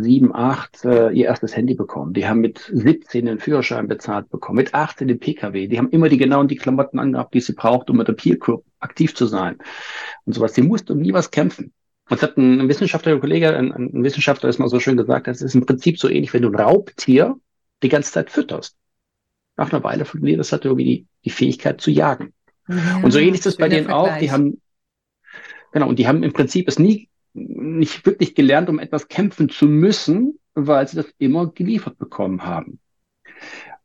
sieben, 0.00 0.34
acht 0.34 0.84
äh, 0.84 1.10
ihr 1.10 1.26
erstes 1.26 1.56
Handy 1.56 1.74
bekommen. 1.74 2.14
Die 2.14 2.26
haben 2.26 2.40
mit 2.40 2.70
17 2.72 3.26
den 3.26 3.38
Führerschein 3.38 3.88
bezahlt 3.88 4.30
bekommen, 4.30 4.56
mit 4.56 4.74
18 4.74 5.08
den 5.08 5.18
Pkw. 5.18 5.66
Die 5.66 5.78
haben 5.78 5.90
immer 5.90 6.08
die 6.08 6.16
genauen 6.16 6.48
die 6.48 6.56
Klamotten 6.56 6.98
angehabt, 6.98 7.34
die 7.34 7.40
sie 7.40 7.52
braucht, 7.52 7.90
um 7.90 7.98
mit 7.98 8.08
der 8.08 8.14
Peer 8.14 8.36
Group 8.36 8.64
aktiv 8.80 9.14
zu 9.14 9.26
sein 9.26 9.58
und 10.24 10.32
sowas. 10.32 10.54
Die 10.54 10.62
musste 10.62 10.94
um 10.94 11.00
nie 11.00 11.12
was 11.12 11.30
kämpfen. 11.30 11.72
Und 12.08 12.16
es 12.16 12.22
hat 12.22 12.36
ein, 12.36 12.60
ein 12.60 13.20
Kollege, 13.20 13.56
ein, 13.56 13.72
ein 13.72 14.04
Wissenschaftler 14.04 14.48
ist 14.48 14.58
mal 14.58 14.68
so 14.68 14.80
schön 14.80 14.96
gesagt, 14.96 15.26
das 15.26 15.42
ist 15.42 15.54
im 15.54 15.66
Prinzip 15.66 15.98
so 15.98 16.08
ähnlich, 16.08 16.32
wenn 16.32 16.42
du 16.42 16.48
ein 16.48 16.54
Raubtier 16.54 17.36
die 17.82 17.88
ganze 17.88 18.12
Zeit 18.12 18.30
fütterst. 18.30 18.76
Nach 19.56 19.72
einer 19.72 19.84
Weile 19.84 20.04
verliert 20.04 20.40
das 20.40 20.52
hat 20.52 20.64
irgendwie 20.64 20.84
die, 20.84 21.06
die 21.24 21.30
Fähigkeit 21.30 21.80
zu 21.80 21.90
jagen. 21.90 22.32
Ja, 22.68 23.00
und 23.02 23.10
so 23.10 23.18
ähnlich 23.18 23.40
ist 23.40 23.46
es 23.46 23.56
bei 23.56 23.68
denen 23.68 23.86
Vergleich. 23.86 24.14
auch. 24.14 24.18
Die 24.18 24.32
haben, 24.32 24.60
genau, 25.72 25.88
und 25.88 25.98
die 25.98 26.06
haben 26.06 26.22
im 26.22 26.32
Prinzip 26.32 26.68
es 26.68 26.78
nie 26.78 27.08
nicht 27.34 28.04
wirklich 28.06 28.34
gelernt, 28.34 28.68
um 28.68 28.78
etwas 28.78 29.08
kämpfen 29.08 29.48
zu 29.48 29.66
müssen, 29.66 30.38
weil 30.54 30.86
sie 30.86 30.96
das 30.96 31.12
immer 31.18 31.50
geliefert 31.52 31.98
bekommen 31.98 32.44
haben. 32.44 32.78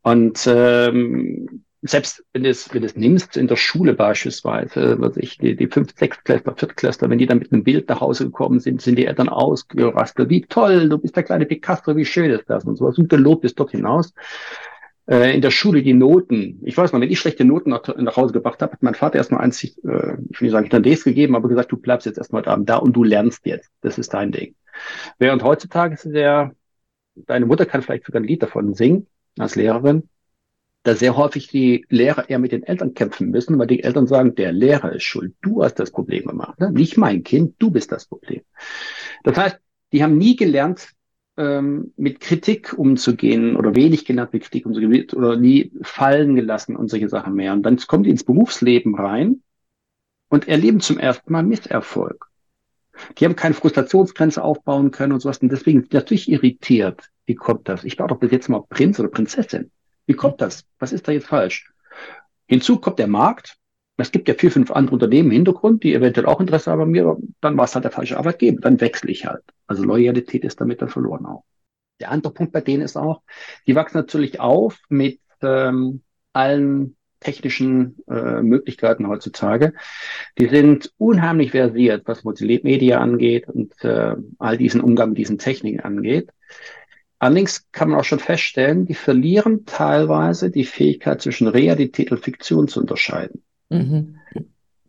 Und 0.02 0.46
ähm, 0.46 1.64
selbst 1.82 2.24
wenn 2.32 2.42
du 2.42 2.50
es, 2.50 2.72
wenn 2.74 2.82
du 2.82 2.86
es 2.86 2.96
nimmst, 2.96 3.36
in 3.36 3.46
der 3.46 3.56
Schule 3.56 3.94
beispielsweise, 3.94 5.00
was 5.00 5.16
ich, 5.16 5.38
die, 5.38 5.54
die 5.54 5.68
Fünf-, 5.68 5.94
Sechstklässler, 5.96 6.56
Viertklässler, 6.56 7.08
wenn 7.08 7.18
die 7.18 7.26
dann 7.26 7.38
mit 7.38 7.52
einem 7.52 7.62
Bild 7.62 7.88
nach 7.88 8.00
Hause 8.00 8.24
gekommen 8.24 8.58
sind, 8.58 8.82
sind 8.82 8.96
die 8.96 9.06
Eltern 9.06 9.28
ausgerastet. 9.28 10.28
Wie 10.28 10.42
toll, 10.42 10.88
du 10.88 10.98
bist 10.98 11.16
der 11.16 11.22
kleine 11.22 11.46
Picasso, 11.46 11.96
wie 11.96 12.04
schön 12.04 12.30
ist 12.30 12.50
das 12.50 12.64
und 12.64 12.76
sowas. 12.76 12.98
Und 12.98 13.08
gelobt 13.08 13.44
ist 13.44 13.58
dort 13.60 13.70
hinaus 13.70 14.12
äh, 15.08 15.34
in 15.34 15.40
der 15.40 15.50
Schule 15.50 15.82
die 15.82 15.94
Noten. 15.94 16.60
Ich 16.64 16.76
weiß 16.76 16.92
noch, 16.92 17.00
wenn 17.00 17.10
ich 17.10 17.18
schlechte 17.18 17.44
Noten 17.44 17.70
nach, 17.70 17.96
nach 17.96 18.16
Hause 18.16 18.32
gebracht 18.32 18.60
habe, 18.62 18.72
hat 18.72 18.82
mein 18.82 18.94
Vater 18.94 19.16
erstmal 19.16 19.40
eins, 19.40 19.64
äh, 19.64 19.68
ich 19.74 19.82
will 19.82 20.16
nicht 20.42 20.52
sagen, 20.52 20.66
Standes 20.66 21.04
gegeben, 21.04 21.34
aber 21.34 21.48
gesagt, 21.48 21.72
du 21.72 21.76
bleibst 21.76 22.06
jetzt 22.06 22.18
erstmal 22.18 22.44
heute 22.44 22.64
da 22.64 22.76
und 22.76 22.92
du 22.94 23.04
lernst 23.04 23.46
jetzt. 23.46 23.70
Das 23.80 23.98
ist 23.98 24.12
dein 24.12 24.32
Ding. 24.32 24.54
Während 25.18 25.42
heutzutage 25.42 25.94
ist 25.94 26.04
der, 26.04 26.52
deine 27.14 27.46
Mutter 27.46 27.66
kann 27.66 27.82
vielleicht 27.82 28.04
sogar 28.04 28.20
ein 28.20 28.26
Lied 28.26 28.42
davon 28.42 28.74
singen, 28.74 29.06
als 29.38 29.56
Lehrerin, 29.56 30.08
da 30.82 30.94
sehr 30.94 31.16
häufig 31.16 31.48
die 31.48 31.84
Lehrer 31.88 32.28
eher 32.30 32.38
mit 32.38 32.52
den 32.52 32.62
Eltern 32.62 32.94
kämpfen 32.94 33.30
müssen, 33.30 33.58
weil 33.58 33.66
die 33.66 33.82
Eltern 33.82 34.06
sagen, 34.06 34.34
der 34.34 34.52
Lehrer 34.52 34.92
ist 34.92 35.02
schuld, 35.02 35.34
du 35.42 35.62
hast 35.62 35.74
das 35.74 35.90
Problem 35.90 36.26
gemacht, 36.26 36.60
ne? 36.60 36.70
nicht 36.70 36.96
mein 36.96 37.24
Kind, 37.24 37.56
du 37.58 37.70
bist 37.70 37.92
das 37.92 38.06
Problem. 38.06 38.42
Das 39.24 39.36
heißt, 39.36 39.58
die 39.92 40.02
haben 40.02 40.18
nie 40.18 40.36
gelernt, 40.36 40.90
ähm, 41.38 41.92
mit 41.96 42.20
Kritik 42.20 42.76
umzugehen 42.76 43.56
oder 43.56 43.74
wenig 43.74 44.04
gelernt 44.04 44.32
mit 44.32 44.42
Kritik 44.42 44.66
umzugehen 44.66 45.06
oder 45.14 45.36
nie 45.36 45.72
fallen 45.82 46.34
gelassen 46.34 46.76
und 46.76 46.88
solche 46.88 47.08
Sachen 47.08 47.34
mehr. 47.34 47.52
Und 47.52 47.62
dann 47.62 47.78
kommen 47.78 48.02
die 48.02 48.10
ins 48.10 48.24
Berufsleben 48.24 48.94
rein 48.96 49.42
und 50.28 50.48
erleben 50.48 50.80
zum 50.80 50.98
ersten 50.98 51.32
Mal 51.32 51.44
Misserfolg. 51.44 52.26
Die 53.16 53.24
haben 53.24 53.36
keine 53.36 53.54
Frustrationsgrenze 53.54 54.42
aufbauen 54.42 54.90
können 54.90 55.12
und 55.12 55.20
sowas. 55.20 55.38
Und 55.38 55.52
deswegen 55.52 55.80
sind 55.80 55.94
natürlich 55.94 56.28
irritiert. 56.28 57.08
Wie 57.26 57.36
kommt 57.36 57.68
das? 57.68 57.84
Ich 57.84 57.98
war 57.98 58.08
doch 58.08 58.18
bis 58.18 58.32
jetzt 58.32 58.48
mal 58.48 58.64
Prinz 58.68 58.98
oder 58.98 59.08
Prinzessin. 59.08 59.70
Wie 60.06 60.14
kommt 60.14 60.40
das? 60.40 60.64
Was 60.78 60.92
ist 60.92 61.06
da 61.06 61.12
jetzt 61.12 61.28
falsch? 61.28 61.70
Hinzu 62.46 62.78
kommt 62.78 62.98
der 62.98 63.06
Markt. 63.06 63.56
Es 64.00 64.12
gibt 64.12 64.28
ja 64.28 64.34
vier, 64.34 64.52
fünf 64.52 64.70
andere 64.70 64.94
Unternehmen 64.94 65.30
im 65.30 65.34
Hintergrund, 65.34 65.82
die 65.82 65.92
eventuell 65.92 66.26
auch 66.26 66.40
Interesse 66.40 66.70
haben 66.70 66.82
an 66.82 66.90
mir. 66.90 67.16
Dann 67.40 67.56
war 67.56 67.64
es 67.64 67.74
halt 67.74 67.84
der 67.84 67.90
falsche 67.90 68.16
Arbeitgeber. 68.16 68.60
Dann 68.60 68.80
wechsle 68.80 69.10
ich 69.10 69.26
halt. 69.26 69.42
Also 69.66 69.82
Loyalität 69.82 70.44
ist 70.44 70.60
damit 70.60 70.80
dann 70.80 70.88
verloren 70.88 71.26
auch. 71.26 71.44
Der 72.00 72.12
andere 72.12 72.32
Punkt 72.32 72.52
bei 72.52 72.60
denen 72.60 72.82
ist 72.82 72.96
auch, 72.96 73.22
die 73.66 73.74
wachsen 73.74 73.98
natürlich 73.98 74.38
auf 74.38 74.78
mit 74.88 75.20
ähm, 75.42 76.02
allen 76.32 76.96
technischen 77.20 77.96
äh, 78.08 78.40
Möglichkeiten 78.42 79.08
heutzutage. 79.08 79.72
Die 80.38 80.46
sind 80.46 80.92
unheimlich 80.98 81.50
versiert, 81.50 82.02
was 82.06 82.22
Multimedia 82.22 83.00
angeht 83.00 83.48
und 83.48 83.74
äh, 83.84 84.14
all 84.38 84.56
diesen 84.56 84.80
Umgang 84.80 85.10
mit 85.10 85.18
diesen 85.18 85.38
Techniken 85.38 85.80
angeht. 85.80 86.30
Allerdings 87.18 87.66
kann 87.72 87.90
man 87.90 87.98
auch 87.98 88.04
schon 88.04 88.20
feststellen, 88.20 88.86
die 88.86 88.94
verlieren 88.94 89.66
teilweise 89.66 90.50
die 90.52 90.64
Fähigkeit 90.64 91.20
zwischen 91.20 91.48
Realität 91.48 92.12
und 92.12 92.22
Fiktion 92.22 92.68
zu 92.68 92.78
unterscheiden. 92.78 93.42
Mhm. 93.70 94.18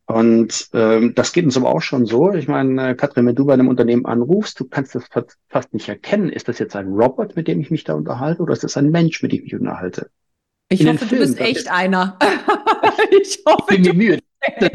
Und 0.05 0.69
ähm, 0.74 1.13
das 1.13 1.33
geht 1.33 1.45
uns 1.45 1.55
aber 1.55 1.69
auch 1.69 1.81
schon 1.81 2.07
so. 2.07 2.33
Ich 2.33 2.48
meine, 2.48 2.89
äh, 2.89 2.95
Katrin, 2.95 3.27
wenn 3.27 3.36
du 3.36 3.45
bei 3.45 3.53
einem 3.53 3.67
Unternehmen 3.67 4.07
anrufst, 4.07 4.59
du 4.59 4.65
kannst 4.65 4.95
das 4.95 5.03
fast 5.50 5.74
nicht 5.74 5.88
erkennen. 5.88 6.29
Ist 6.29 6.48
das 6.48 6.57
jetzt 6.57 6.75
ein 6.75 6.88
Robot, 6.88 7.36
mit 7.36 7.48
dem 7.48 7.59
ich 7.59 7.69
mich 7.69 7.83
da 7.83 7.93
unterhalte, 7.93 8.41
oder 8.41 8.53
ist 8.53 8.63
das 8.63 8.75
ein 8.75 8.89
Mensch, 8.89 9.21
mit 9.21 9.31
dem 9.31 9.43
ich 9.43 9.51
mich 9.51 9.62
unterhalte? 9.62 10.09
Ich 10.69 10.81
In 10.81 10.88
hoffe, 10.88 11.05
Filmen, 11.05 11.25
du 11.25 11.27
bist 11.27 11.39
echt 11.39 11.57
jetzt, 11.57 11.71
einer. 11.71 12.17
ich 13.21 13.43
hoffe, 13.45 13.75
ich 13.75 13.83
bin 13.83 13.83
mir 13.83 13.93
müde. 13.93 14.19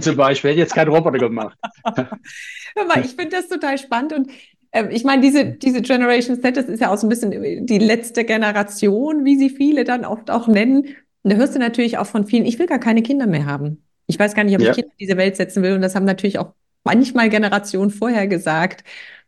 Zum 0.00 0.16
Beispiel 0.16 0.50
hätte 0.50 0.60
jetzt 0.60 0.74
kein 0.74 0.88
Roboter 0.88 1.18
gemacht. 1.18 1.58
Hör 1.84 2.84
mal, 2.86 3.00
ich 3.04 3.14
finde 3.14 3.30
das 3.30 3.48
total 3.48 3.78
spannend 3.78 4.12
und 4.12 4.30
ähm, 4.72 4.88
ich 4.90 5.04
meine, 5.04 5.22
diese, 5.22 5.46
diese 5.46 5.82
Generation 5.82 6.40
Z, 6.40 6.56
das 6.56 6.66
ist 6.66 6.80
ja 6.80 6.92
auch 6.92 6.98
so 6.98 7.06
ein 7.06 7.10
bisschen 7.10 7.66
die 7.66 7.78
letzte 7.78 8.24
Generation, 8.24 9.24
wie 9.24 9.36
sie 9.36 9.50
viele 9.50 9.84
dann 9.84 10.04
oft 10.04 10.30
auch 10.30 10.48
nennen. 10.48 10.84
Und 11.22 11.32
da 11.32 11.36
hörst 11.36 11.54
du 11.54 11.60
natürlich 11.60 11.96
auch 11.98 12.06
von 12.06 12.26
vielen, 12.26 12.44
ich 12.44 12.58
will 12.58 12.66
gar 12.66 12.80
keine 12.80 13.02
Kinder 13.02 13.26
mehr 13.26 13.46
haben. 13.46 13.83
Ich 14.06 14.18
weiß 14.18 14.34
gar 14.34 14.44
nicht, 14.44 14.54
ob 14.54 14.62
ja. 14.62 14.70
ich 14.70 14.76
Kinder 14.76 14.90
in 14.90 15.06
diese 15.06 15.16
Welt 15.16 15.36
setzen 15.36 15.62
will. 15.62 15.72
Und 15.72 15.82
das 15.82 15.94
haben 15.94 16.04
natürlich 16.04 16.38
auch 16.38 16.52
manchmal 16.84 17.30
Generationen 17.30 17.90
vorher 17.90 18.26
gesagt. 18.26 18.84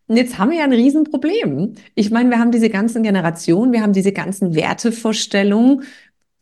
Und 0.09 0.17
jetzt 0.17 0.39
haben 0.39 0.51
wir 0.51 0.59
ja 0.59 0.65
ein 0.65 0.73
Riesenproblem. 0.73 1.75
Ich 1.95 2.11
meine, 2.11 2.31
wir 2.31 2.39
haben 2.39 2.53
diese 2.53 2.71
ganzen 2.71 3.03
Generationen, 3.03 3.73
wir 3.73 3.83
haben 3.83 3.93
diese 3.93 4.13
ganzen 4.13 4.55
Wertevorstellungen. 4.55 5.83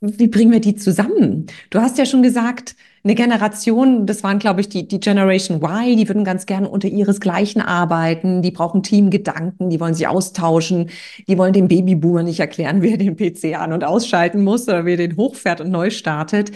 Wie 0.00 0.29
bringen 0.29 0.53
wir 0.53 0.61
die 0.61 0.76
zusammen? 0.76 1.47
Du 1.71 1.81
hast 1.81 1.97
ja 1.97 2.05
schon 2.05 2.23
gesagt, 2.23 2.76
eine 3.05 3.14
Generation, 3.14 4.07
das 4.07 4.23
waren, 4.23 4.38
glaube 4.38 4.62
ich, 4.62 4.69
die, 4.71 4.88
die 4.88 5.00
Generation 5.00 5.62
Y, 5.62 5.97
die 5.97 6.09
würden 6.09 6.25
ganz 6.25 6.47
gerne 6.47 6.69
unter 6.69 6.88
ihresgleichen 6.88 7.61
arbeiten, 7.61 8.41
die 8.41 8.50
brauchen 8.50 8.83
Teamgedanken, 8.83 9.69
die 9.69 9.79
wollen 9.79 9.95
sich 9.95 10.09
austauschen, 10.09 10.91
die 11.29 11.37
wollen 11.37 11.53
dem 11.53 11.69
Babyboomer 11.69 12.23
nicht 12.23 12.41
erklären, 12.41 12.81
wie 12.81 12.93
er 12.93 12.99
den 12.99 13.17
PC 13.17 13.59
an- 13.59 13.75
und 13.75 13.85
ausschalten 13.85 14.43
muss 14.43 14.69
oder 14.69 14.87
wie 14.87 14.93
er 14.93 14.97
den 14.97 15.17
hochfährt 15.17 15.61
und 15.61 15.71
neu 15.71 15.91
startet. 15.91 16.50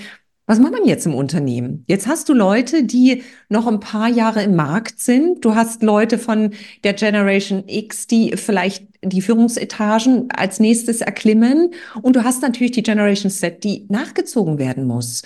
Was 0.49 0.59
macht 0.59 0.73
man 0.73 0.87
jetzt 0.87 1.05
im 1.05 1.14
Unternehmen? 1.14 1.85
Jetzt 1.88 2.07
hast 2.07 2.31
du 2.31 2.33
Leute, 2.33 2.83
die 2.83 3.23
noch 3.50 3.67
ein 3.67 3.81
paar 3.81 4.09
Jahre 4.09 4.43
im 4.43 4.57
Markt 4.57 4.99
sind. 4.99 5.45
Du 5.45 5.55
hast 5.55 5.83
Leute 5.83 6.17
von 6.17 6.55
der 6.85 6.95
Generation 6.95 7.64
X, 7.67 8.07
die 8.07 8.33
vielleicht 8.35 8.87
die 9.02 9.21
Führungsetagen 9.21 10.31
als 10.31 10.59
nächstes 10.59 11.02
erklimmen. 11.02 11.75
Und 12.00 12.17
du 12.17 12.25
hast 12.25 12.40
natürlich 12.40 12.73
die 12.73 12.83
Generation 12.83 13.31
Z, 13.31 13.62
die 13.62 13.85
nachgezogen 13.90 14.59
werden 14.59 14.87
muss. 14.87 15.21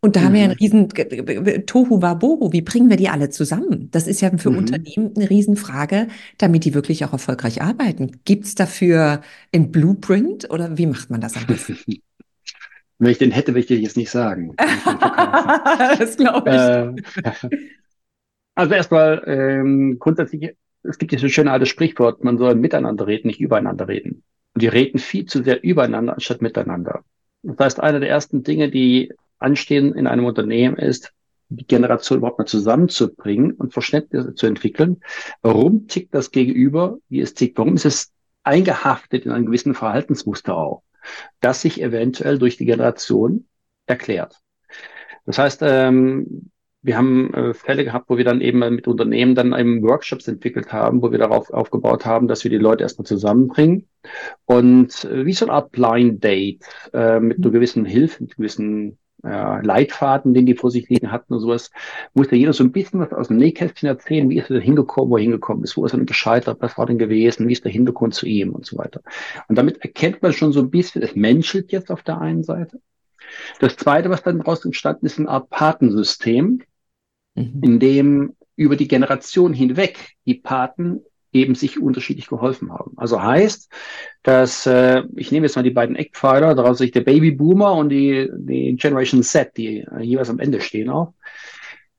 Und 0.00 0.14
da 0.14 0.20
mhm. 0.20 0.24
haben 0.24 0.34
wir 0.34 0.42
einen 0.44 0.52
riesen 0.52 0.88
Tohu 1.66 2.00
Wabohu. 2.00 2.52
Wie 2.52 2.62
bringen 2.62 2.88
wir 2.88 2.96
die 2.96 3.08
alle 3.08 3.30
zusammen? 3.30 3.88
Das 3.90 4.06
ist 4.06 4.20
ja 4.20 4.30
für 4.38 4.50
mhm. 4.50 4.58
Unternehmen 4.58 5.12
eine 5.16 5.28
Riesenfrage, 5.28 6.06
damit 6.38 6.64
die 6.64 6.74
wirklich 6.74 7.04
auch 7.04 7.12
erfolgreich 7.12 7.62
arbeiten. 7.62 8.20
Gibt 8.24 8.44
es 8.44 8.54
dafür 8.54 9.22
ein 9.52 9.72
Blueprint 9.72 10.48
oder 10.50 10.78
wie 10.78 10.86
macht 10.86 11.10
man 11.10 11.20
das 11.20 11.36
am 11.36 11.46
besten? 11.48 11.78
Wenn 12.98 13.10
ich 13.10 13.18
den 13.18 13.30
hätte, 13.30 13.52
würde 13.52 13.60
ich 13.60 13.66
dir 13.66 13.78
jetzt 13.78 13.96
nicht 13.96 14.10
sagen. 14.10 14.54
das 15.98 16.16
glaube 16.16 16.50
ich. 16.50 17.22
Äh, 17.24 17.58
also 18.54 18.74
erstmal 18.74 19.22
ähm, 19.26 19.98
grundsätzlich, 19.98 20.56
es 20.82 20.98
gibt 20.98 21.12
dieses 21.12 21.30
schöne 21.30 21.52
alte 21.52 21.66
Sprichwort, 21.66 22.24
man 22.24 22.38
soll 22.38 22.56
miteinander 22.56 23.06
reden, 23.06 23.28
nicht 23.28 23.40
übereinander 23.40 23.86
reden. 23.86 24.24
Und 24.54 24.62
die 24.62 24.68
reden 24.68 24.98
viel 24.98 25.26
zu 25.26 25.44
sehr 25.44 25.62
übereinander 25.62 26.14
anstatt 26.14 26.42
miteinander. 26.42 27.04
Das 27.42 27.58
heißt, 27.58 27.80
eine 27.80 28.00
der 28.00 28.08
ersten 28.08 28.42
Dinge, 28.42 28.70
die 28.70 29.12
anstehen 29.38 29.94
in 29.94 30.08
einem 30.08 30.24
Unternehmen 30.24 30.76
ist, 30.76 31.12
die 31.50 31.66
Generation 31.66 32.18
überhaupt 32.18 32.38
mal 32.38 32.46
zusammenzubringen 32.46 33.52
und 33.52 33.72
Verständnis 33.72 34.34
zu 34.34 34.46
entwickeln. 34.46 35.00
Warum 35.40 35.86
tickt 35.86 36.14
das 36.14 36.30
Gegenüber, 36.30 36.98
wie 37.08 37.20
es 37.20 37.34
tickt? 37.34 37.58
Warum 37.58 37.74
ist 37.74 37.86
es 37.86 38.12
eingehaftet 38.42 39.24
in 39.24 39.32
einem 39.32 39.46
gewissen 39.46 39.74
Verhaltensmuster 39.74 40.56
auch? 40.56 40.82
Das 41.40 41.62
sich 41.62 41.80
eventuell 41.82 42.38
durch 42.38 42.56
die 42.56 42.66
Generation 42.66 43.46
erklärt. 43.86 44.36
Das 45.26 45.38
heißt, 45.38 45.60
ähm, 45.62 46.50
wir 46.82 46.96
haben 46.96 47.34
äh, 47.34 47.54
Fälle 47.54 47.84
gehabt, 47.84 48.08
wo 48.08 48.16
wir 48.16 48.24
dann 48.24 48.40
eben 48.40 48.60
mit 48.60 48.86
Unternehmen 48.86 49.34
dann 49.34 49.52
eben 49.52 49.82
Workshops 49.82 50.28
entwickelt 50.28 50.72
haben, 50.72 51.02
wo 51.02 51.10
wir 51.10 51.18
darauf 51.18 51.50
aufgebaut 51.50 52.06
haben, 52.06 52.28
dass 52.28 52.44
wir 52.44 52.50
die 52.50 52.56
Leute 52.56 52.84
erstmal 52.84 53.06
zusammenbringen 53.06 53.88
und 54.46 55.04
äh, 55.04 55.26
wie 55.26 55.32
so 55.32 55.46
eine 55.46 55.54
Art 55.54 55.72
Blind 55.72 56.22
Date 56.22 56.64
äh, 56.92 57.20
mit 57.20 57.38
einer 57.38 57.50
gewissen 57.50 57.84
Hilfe, 57.84 58.22
mit 58.22 58.36
gewissen 58.36 58.98
äh, 59.24 59.64
Leitfaden, 59.64 60.34
den 60.34 60.46
die 60.46 60.54
vor 60.54 60.70
sich 60.70 60.88
liegen 60.88 61.10
hatten 61.10 61.34
und 61.34 61.40
sowas, 61.40 61.70
musste 62.14 62.36
jeder 62.36 62.52
so 62.52 62.64
ein 62.64 62.72
bisschen 62.72 63.00
was 63.00 63.12
aus 63.12 63.28
dem 63.28 63.36
Nähkästchen 63.36 63.88
erzählen, 63.88 64.28
wie 64.28 64.38
ist 64.38 64.50
er 64.50 64.54
denn 64.54 64.62
hingekommen, 64.62 65.10
wo 65.10 65.16
er 65.16 65.22
hingekommen 65.22 65.64
ist, 65.64 65.76
wo 65.76 65.84
ist 65.84 65.92
er 65.92 65.98
denn 65.98 66.06
gescheitert, 66.06 66.58
was 66.60 66.78
war 66.78 66.86
denn 66.86 66.98
gewesen, 66.98 67.48
wie 67.48 67.52
ist 67.52 67.64
der 67.64 67.72
Hintergrund 67.72 68.14
zu 68.14 68.26
ihm 68.26 68.52
und 68.52 68.66
so 68.66 68.78
weiter. 68.78 69.00
Und 69.48 69.56
damit 69.56 69.78
erkennt 69.78 70.22
man 70.22 70.32
schon 70.32 70.52
so 70.52 70.60
ein 70.60 70.70
bisschen, 70.70 71.02
es 71.02 71.16
menschelt 71.16 71.72
jetzt 71.72 71.90
auf 71.90 72.02
der 72.02 72.20
einen 72.20 72.44
Seite. 72.44 72.80
Das 73.60 73.76
zweite, 73.76 74.08
was 74.10 74.22
dann 74.22 74.38
daraus 74.38 74.64
entstanden 74.64 75.06
ist, 75.06 75.18
eine 75.18 75.28
Art 75.28 75.50
Patensystem, 75.50 76.62
mhm. 77.34 77.60
in 77.62 77.78
dem 77.80 78.36
über 78.56 78.76
die 78.76 78.88
Generation 78.88 79.52
hinweg 79.52 80.16
die 80.26 80.34
Paten 80.34 81.02
eben 81.32 81.54
sich 81.54 81.80
unterschiedlich 81.80 82.28
geholfen 82.28 82.72
haben. 82.72 82.92
Also 82.96 83.22
heißt, 83.22 83.70
dass 84.22 84.66
äh, 84.66 85.02
ich 85.16 85.30
nehme 85.30 85.46
jetzt 85.46 85.56
mal 85.56 85.62
die 85.62 85.70
beiden 85.70 85.96
Eckpfeiler, 85.96 86.54
daraus 86.54 86.78
sich 86.78 86.90
der 86.90 87.02
Babyboomer 87.02 87.74
und 87.74 87.90
die, 87.90 88.30
die 88.32 88.76
Generation 88.76 89.22
Z, 89.22 89.56
die 89.56 89.80
äh, 89.80 90.02
jeweils 90.02 90.30
am 90.30 90.38
Ende 90.38 90.60
stehen 90.60 90.90
auch, 90.90 91.12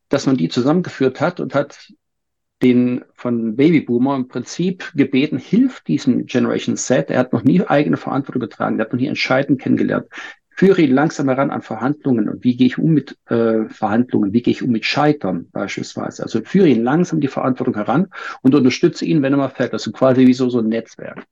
dass 0.10 0.26
man 0.26 0.38
die 0.38 0.50
zusammengeführt 0.50 1.22
hat 1.22 1.40
und 1.40 1.54
hat 1.54 1.94
den 2.62 3.06
von 3.14 3.56
Babyboomer 3.56 4.16
im 4.16 4.28
Prinzip 4.28 4.92
gebeten, 4.94 5.38
hilft 5.38 5.88
diesem 5.88 6.26
Generation 6.26 6.76
Z. 6.76 7.10
Er 7.10 7.20
hat 7.20 7.32
noch 7.32 7.44
nie 7.44 7.62
eigene 7.62 7.96
Verantwortung 7.96 8.42
getragen, 8.42 8.78
er 8.78 8.86
hat 8.86 8.92
noch 8.92 9.00
nie 9.00 9.08
Entscheiden 9.08 9.58
kennengelernt 9.58 10.08
führe 10.60 10.82
ihn 10.82 10.94
langsam 10.94 11.30
heran 11.30 11.52
an 11.52 11.62
Verhandlungen 11.62 12.28
und 12.28 12.44
wie 12.44 12.58
gehe 12.58 12.68
ich 12.68 12.78
um 12.78 12.92
mit 12.92 13.18
äh, 13.28 13.64
Verhandlungen, 13.70 14.34
wie 14.34 14.42
gehe 14.42 14.52
ich 14.52 14.62
um 14.62 14.72
mit 14.72 14.84
Scheitern 14.84 15.48
beispielsweise. 15.54 16.22
Also 16.24 16.42
führe 16.42 16.68
ihn 16.68 16.84
langsam 16.84 17.22
die 17.22 17.30
Verantwortung 17.30 17.76
heran 17.76 18.08
und 18.42 18.54
unterstütze 18.54 19.06
ihn, 19.06 19.22
wenn 19.22 19.32
er 19.32 19.38
mal 19.38 19.48
fällt. 19.48 19.72
Also 19.72 19.94
quasi 19.94 20.28
wie 20.28 20.34
so, 20.34 20.50
so 20.50 20.60
ein 20.60 20.68
Netzwerk 20.68 21.26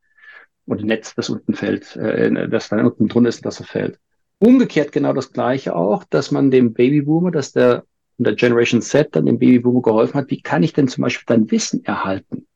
oder 0.65 0.79
ein 0.79 0.85
Netz, 0.85 1.13
das 1.13 1.29
unten 1.29 1.55
fällt, 1.55 1.97
äh, 1.97 2.47
das 2.47 2.69
dann 2.69 2.85
unten 2.85 3.09
drunter 3.09 3.27
ist, 3.27 3.45
dass 3.45 3.59
er 3.59 3.65
fällt. 3.65 3.99
Umgekehrt 4.39 4.93
genau 4.93 5.11
das 5.11 5.33
Gleiche 5.33 5.75
auch, 5.75 6.05
dass 6.05 6.31
man 6.31 6.49
dem 6.49 6.71
Babyboomer, 6.71 7.31
dass 7.31 7.51
der 7.51 7.83
der 8.19 8.33
Generation 8.33 8.81
Z 8.81 9.13
dann 9.13 9.25
dem 9.25 9.39
Babyboomer 9.39 9.81
geholfen 9.81 10.21
hat, 10.21 10.31
wie 10.31 10.41
kann 10.41 10.63
ich 10.63 10.71
denn 10.71 10.87
zum 10.87 11.01
Beispiel 11.01 11.25
dann 11.27 11.51
Wissen 11.51 11.83
erhalten? 11.83 12.47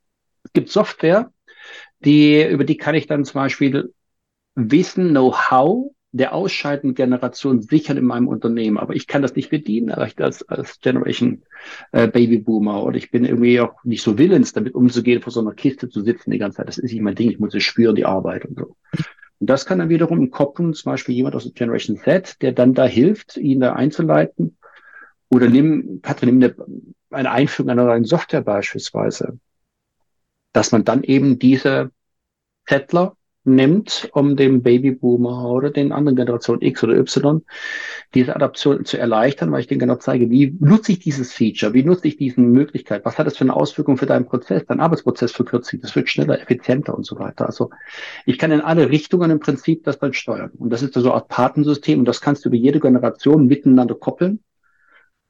Es 0.46 0.54
gibt 0.54 0.70
Software, 0.70 1.34
die, 2.00 2.42
über 2.42 2.64
die 2.64 2.78
kann 2.78 2.96
ich 2.96 3.08
dann 3.08 3.26
zum 3.26 3.42
Beispiel 3.42 3.94
Wissen, 4.56 5.10
Know-how 5.10 5.92
der 6.14 6.34
ausscheidenden 6.34 6.94
Generation 6.94 7.62
sichern 7.62 7.98
in 7.98 8.06
meinem 8.06 8.28
Unternehmen. 8.28 8.78
Aber 8.78 8.96
ich 8.96 9.08
kann 9.08 9.22
das 9.22 9.36
nicht 9.36 9.50
bedienen 9.50 9.92
als, 9.92 10.44
als 10.48 10.80
Generation 10.82 11.44
äh, 11.94 12.08
Babyboomer 12.08 12.84
oder 12.84 12.98
ich 12.98 13.12
bin 13.12 13.24
irgendwie 13.24 13.60
auch 13.62 13.84
nicht 13.84 14.04
so 14.04 14.18
willens, 14.18 14.52
damit 14.52 14.76
umzugehen, 14.76 15.22
vor 15.22 15.32
so 15.32 15.40
einer 15.40 15.54
Kiste 15.54 15.90
zu 15.90 16.02
sitzen 16.02 16.32
die 16.32 16.38
ganze 16.38 16.58
Zeit. 16.58 16.68
Das 16.68 16.78
ist 16.78 16.92
nicht 16.92 17.02
mein 17.02 17.16
Ding. 17.16 17.32
Ich 17.32 17.40
muss 17.40 17.54
es 17.54 17.64
spüren, 17.64 17.96
die 17.96 18.06
Arbeit 18.06 18.46
und 18.46 18.60
so. 18.60 18.76
Und 19.40 19.50
das 19.50 19.66
kann 19.66 19.80
dann 19.80 19.90
wiederum 19.90 20.30
koppeln, 20.30 20.74
zum 20.74 20.92
Beispiel 20.92 21.16
jemand 21.16 21.36
aus 21.36 21.44
der 21.44 21.54
Generation 21.54 21.98
Z, 21.98 22.42
der 22.42 22.52
dann 22.52 22.74
da 22.74 22.86
hilft, 22.86 23.38
ihn 23.38 23.62
da 23.62 23.74
einzuleiten. 23.74 24.58
Oder 25.30 25.48
nimm, 25.48 26.02
Katrin, 26.02 26.38
nimm 26.38 26.44
eine, 26.44 26.56
eine 27.10 27.32
Einführung 27.32 27.72
einer 27.72 27.86
neuen 27.86 28.04
Software 28.04 28.42
beispielsweise. 28.42 29.40
Dass 30.52 30.74
man 30.74 30.84
dann 30.84 31.04
eben 31.04 31.40
diese 31.40 31.92
Zettler 32.68 33.16
nimmt, 33.44 34.10
um 34.14 34.36
dem 34.36 34.62
Babyboomer 34.62 35.50
oder 35.50 35.72
den 35.72 35.92
anderen 35.92 36.16
Generationen 36.16 36.62
X 36.62 36.84
oder 36.84 36.96
Y 36.98 37.44
diese 38.14 38.36
Adaption 38.36 38.86
zu 38.86 38.98
erleichtern, 38.98 39.52
weil 39.52 39.62
ich 39.62 39.68
denen 39.68 39.80
genau 39.80 39.96
zeige, 39.96 40.30
wie 40.30 40.56
nutze 40.60 40.92
ich 40.92 41.00
dieses 41.00 41.34
Feature, 41.34 41.74
wie 41.74 41.84
nutze 41.84 42.08
ich 42.08 42.18
diese 42.18 42.40
Möglichkeit, 42.42 43.04
was 43.06 43.18
hat 43.18 43.26
das 43.26 43.38
für 43.38 43.44
eine 43.44 43.56
Auswirkung 43.56 43.98
für 43.98 44.06
deinen 44.06 44.26
Prozess, 44.26 44.66
deinen 44.66 44.80
Arbeitsprozess 44.80 45.32
verkürzt 45.32 45.70
sich, 45.70 45.82
das 45.82 45.96
wird 45.96 46.10
schneller, 46.10 46.40
effizienter 46.40 46.96
und 46.96 47.06
so 47.06 47.18
weiter. 47.18 47.46
Also 47.46 47.72
ich 48.26 48.38
kann 48.38 48.52
in 48.52 48.62
alle 48.62 48.90
Richtungen 48.90 49.32
im 49.32 49.40
Prinzip 49.40 49.84
das 49.86 49.98
dann 49.98 50.14
steuern. 50.14 50.52
Und 50.58 50.70
das 50.72 50.84
ist 50.84 50.94
so 50.94 51.00
eine 51.00 51.14
Art 51.14 51.30
Patensystem 51.30 52.00
und 52.00 52.06
das 52.06 52.22
kannst 52.22 52.46
du 52.46 52.50
über 52.50 52.58
jede 52.58 52.80
Generation 52.80 53.48
miteinander 53.48 53.96
koppeln 53.96 54.44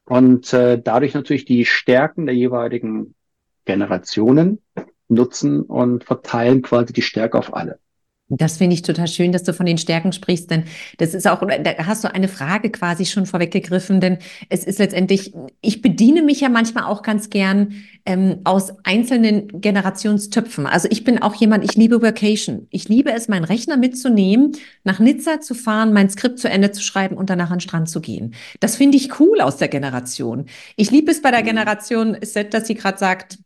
und 0.06 0.52
äh, 0.52 0.82
dadurch 0.82 1.13
natürlich 1.13 1.45
die 1.45 1.65
Stärken 1.65 2.26
der 2.26 2.36
jeweiligen 2.36 3.15
Generationen 3.63 4.60
nutzen 5.08 5.62
und 5.62 6.04
verteilen 6.04 6.62
quasi 6.62 6.93
die 6.93 7.02
Stärke 7.02 7.38
auf 7.38 7.54
alle. 7.54 7.80
Das 8.38 8.58
finde 8.58 8.76
ich 8.76 8.82
total 8.82 9.08
schön, 9.08 9.34
dass 9.34 9.44
du 9.44 9.54
von 9.54 9.65
den 9.65 9.78
Stärken 9.78 10.13
sprichst, 10.13 10.50
denn 10.50 10.63
das 10.98 11.13
ist 11.13 11.28
auch, 11.28 11.41
da 11.41 11.86
hast 11.86 12.04
du 12.06 12.13
eine 12.13 12.30
Frage 12.30 12.70
quasi 12.70 13.06
schon 13.06 13.26
vorweggegriffen, 13.26 14.00
denn 14.00 14.20
es 14.48 14.63
ist 14.63 14.80
letztendlich, 14.80 15.34
ich 15.60 15.82
bediene 15.82 16.22
mich 16.22 16.39
ja 16.39 16.48
manchmal 16.48 16.86
auch 16.86 17.02
ganz 17.02 17.30
gern 17.30 17.74
ähm, 18.06 18.39
aus 18.46 18.72
einzelnen 18.84 19.50
Generationstöpfen. 19.60 20.65
Also 20.65 20.88
ich 20.89 21.04
bin 21.04 21.22
auch 21.22 21.36
jemand, 21.36 21.65
ich 21.65 21.76
liebe 21.76 22.02
Vacation. 22.02 22.67
Ich 22.70 22.88
liebe 22.88 23.12
es, 23.12 23.28
meinen 23.28 23.44
Rechner 23.44 23.76
mitzunehmen, 23.76 24.54
nach 24.86 25.00
Nizza 25.00 25.41
zu 25.41 25.54
fahren, 25.54 25.91
mein 25.91 26.10
Skript 26.10 26.39
zu 26.39 26.50
Ende 26.50 26.72
zu 26.72 26.82
schreiben 26.82 27.17
und 27.17 27.30
danach 27.30 27.52
an 27.52 27.58
den 27.58 27.62
Strand 27.62 27.89
zu 27.89 28.00
gehen. 28.00 28.34
Das 28.62 28.78
finde 28.78 28.98
ich 28.98 29.20
cool 29.20 29.41
aus 29.41 29.58
der 29.58 29.67
Generation. 29.67 30.46
Ich 30.78 30.89
liebe 30.89 31.12
es 31.12 31.22
bei 31.22 31.32
der 31.32 31.44
Generation 31.44 32.17
Z, 32.24 32.54
dass 32.54 32.67
sie 32.67 32.76
gerade 32.76 32.98
sagt, 32.98 33.39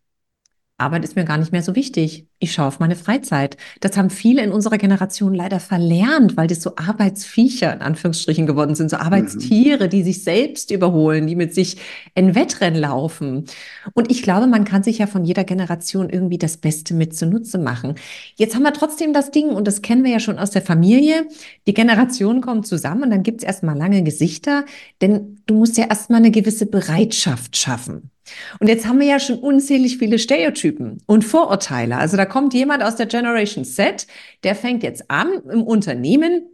Arbeit 0.78 1.06
ist 1.06 1.16
mir 1.16 1.24
gar 1.24 1.38
nicht 1.38 1.54
mehr 1.54 1.64
so 1.64 1.74
wichtig. 1.74 2.28
Ich 2.38 2.52
schaue 2.52 2.68
auf 2.68 2.80
meine 2.80 2.98
Freizeit. 2.98 3.56
Das 3.80 3.96
haben 3.96 4.10
viele 4.10 4.44
in 4.44 4.52
unserer 4.52 4.78
Generation 4.78 5.34
leider 5.34 5.62
verlernt, 5.62 6.36
weil 6.36 6.48
das 6.48 6.62
so 6.62 6.76
Arbeitsviecher 6.76 7.74
in 7.74 7.82
Anführungsstrichen 7.82 8.46
geworden 8.46 8.76
sind, 8.76 8.90
so 8.90 8.98
Arbeitstiere, 8.98 9.88
die 9.88 10.04
sich 10.04 10.24
selbst 10.24 10.72
überholen, 10.72 11.28
die 11.28 11.38
mit 11.38 11.54
sich 11.54 11.78
in 12.14 12.36
Wettrennen 12.36 12.78
laufen. 12.78 13.46
Und 13.94 14.12
ich 14.12 14.22
glaube, 14.22 14.48
man 14.48 14.66
kann 14.66 14.84
sich 14.84 14.98
ja 14.98 15.08
von 15.08 15.24
jeder 15.24 15.46
Generation 15.46 16.10
irgendwie 16.10 16.38
das 16.38 16.58
Beste 16.58 16.94
mit 16.94 17.16
zunutze 17.16 17.58
machen. 17.58 17.96
Jetzt 18.36 18.54
haben 18.54 18.64
wir 18.64 18.74
trotzdem 18.74 19.14
das 19.14 19.32
Ding, 19.32 19.52
und 19.52 19.70
das 19.70 19.82
kennen 19.82 20.04
wir 20.04 20.12
ja 20.12 20.20
schon 20.20 20.40
aus 20.40 20.52
der 20.52 20.62
Familie. 20.62 21.26
Die 21.68 21.74
Generationen 21.74 22.42
kommen 22.42 22.66
zusammen 22.66 23.04
und 23.04 23.12
dann 23.12 23.24
gibt 23.24 23.44
es 23.44 23.48
erstmal 23.48 23.78
lange 23.78 24.04
Gesichter, 24.04 24.66
denn 25.02 25.38
du 25.46 25.54
musst 25.56 25.78
ja 25.78 25.86
erstmal 25.86 26.20
eine 26.20 26.32
gewisse 26.32 26.66
Bereitschaft 26.66 27.56
schaffen. 27.56 28.12
Und 28.60 28.68
jetzt 28.68 28.88
haben 28.88 29.00
wir 29.00 29.08
ja 29.08 29.20
schon 29.20 29.40
unzählig 29.40 29.98
viele 29.98 30.20
Stereotypen 30.20 31.02
und 31.06 31.24
Vorurteile. 31.24 31.98
Also 31.98 32.18
da 32.18 32.26
kommt 32.26 32.54
jemand 32.54 32.84
aus 32.84 32.96
der 32.96 33.06
Generation 33.06 33.66
Z, 33.66 34.08
der 34.44 34.56
fängt 34.56 34.84
jetzt 34.84 35.10
an 35.10 35.42
im 35.52 35.64
Unternehmen, 35.64 36.48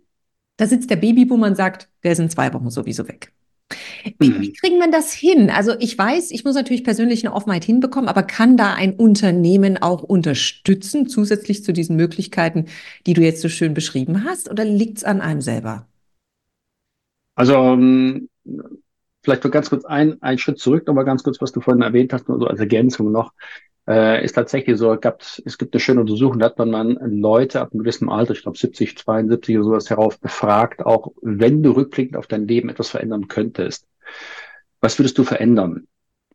da 0.58 0.68
sitzt 0.68 0.90
der 0.90 0.98
Babyboomer 0.98 1.48
und 1.48 1.56
sagt, 1.56 1.90
der 2.04 2.12
ist 2.12 2.20
in 2.20 2.30
zwei 2.30 2.54
Wochen 2.54 2.70
sowieso 2.70 3.08
weg. 3.08 3.32
Wie, 4.20 4.42
wie 4.42 4.50
mhm. 4.50 4.54
kriegen 4.54 4.80
wir 4.80 4.92
das 4.92 5.14
hin? 5.14 5.50
Also 5.50 5.74
ich 5.80 5.98
weiß, 5.98 6.32
ich 6.32 6.44
muss 6.44 6.56
natürlich 6.56 6.84
persönlich 6.84 7.26
eine 7.26 7.34
Offenheit 7.34 7.64
hinbekommen, 7.64 8.10
aber 8.10 8.24
kann 8.24 8.58
da 8.58 8.74
ein 8.74 8.94
Unternehmen 8.94 9.82
auch 9.82 10.04
unterstützen, 10.04 11.08
zusätzlich 11.08 11.64
zu 11.64 11.72
diesen 11.74 11.96
Möglichkeiten, 11.96 12.66
die 13.06 13.14
du 13.14 13.22
jetzt 13.22 13.42
so 13.42 13.50
schön 13.50 13.74
beschrieben 13.74 14.26
hast, 14.26 14.50
oder 14.50 14.66
liegt 14.66 15.00
es 15.00 15.04
an 15.04 15.22
einem 15.22 15.42
selber? 15.42 15.88
Also 17.36 17.56
ähm, 17.56 18.30
vielleicht 19.24 19.44
nur 19.44 19.52
ganz 19.52 19.70
kurz 19.70 19.86
ein, 19.86 20.22
einen 20.22 20.38
Schritt 20.38 20.60
zurück, 20.60 20.88
aber 20.88 21.04
ganz 21.06 21.24
kurz, 21.24 21.42
was 21.42 21.52
du 21.52 21.62
vorhin 21.62 21.82
erwähnt 21.82 22.14
hast, 22.14 22.28
nur 22.28 22.40
so 22.40 22.48
als 22.48 22.60
Ergänzung 22.60 23.12
noch, 23.12 23.34
äh, 23.88 24.24
ist 24.24 24.34
tatsächlich 24.34 24.78
so, 24.78 24.96
gab, 24.98 25.22
es 25.22 25.58
gibt 25.58 25.74
eine 25.74 25.80
schöne 25.80 26.02
Untersuchung, 26.02 26.40
da 26.40 26.48
hat 26.48 26.58
man 26.58 26.72
dann 26.72 26.98
Leute 27.20 27.62
ab 27.62 27.72
einem 27.72 27.80
gewissen 27.80 28.10
Alter, 28.10 28.34
ich 28.34 28.44
glaube 28.44 28.58
70, 28.58 28.98
72 28.98 29.58
oder 29.58 29.66
sowas 29.66 29.90
herauf 29.90 30.20
befragt, 30.20 30.86
auch 30.86 31.12
wenn 31.22 31.64
du 31.64 31.72
rückblickend 31.72 32.18
auf 32.18 32.28
dein 32.28 32.48
Leben 32.48 32.70
etwas 32.70 32.90
verändern 32.90 33.28
könntest, 33.28 33.88
was 34.80 34.98
würdest 34.98 35.18
du 35.18 35.24
verändern? 35.24 35.88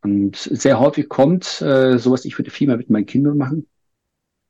Und 0.03 0.37
sehr 0.37 0.79
häufig 0.79 1.09
kommt 1.09 1.61
äh, 1.63 1.99
sowas, 1.99 2.25
ich 2.25 2.39
würde 2.39 2.51
viel 2.51 2.69
mehr 2.69 2.77
mit 2.77 2.91
meinen 2.91 3.07
Kindern 3.07 3.37
machen. 3.37 3.67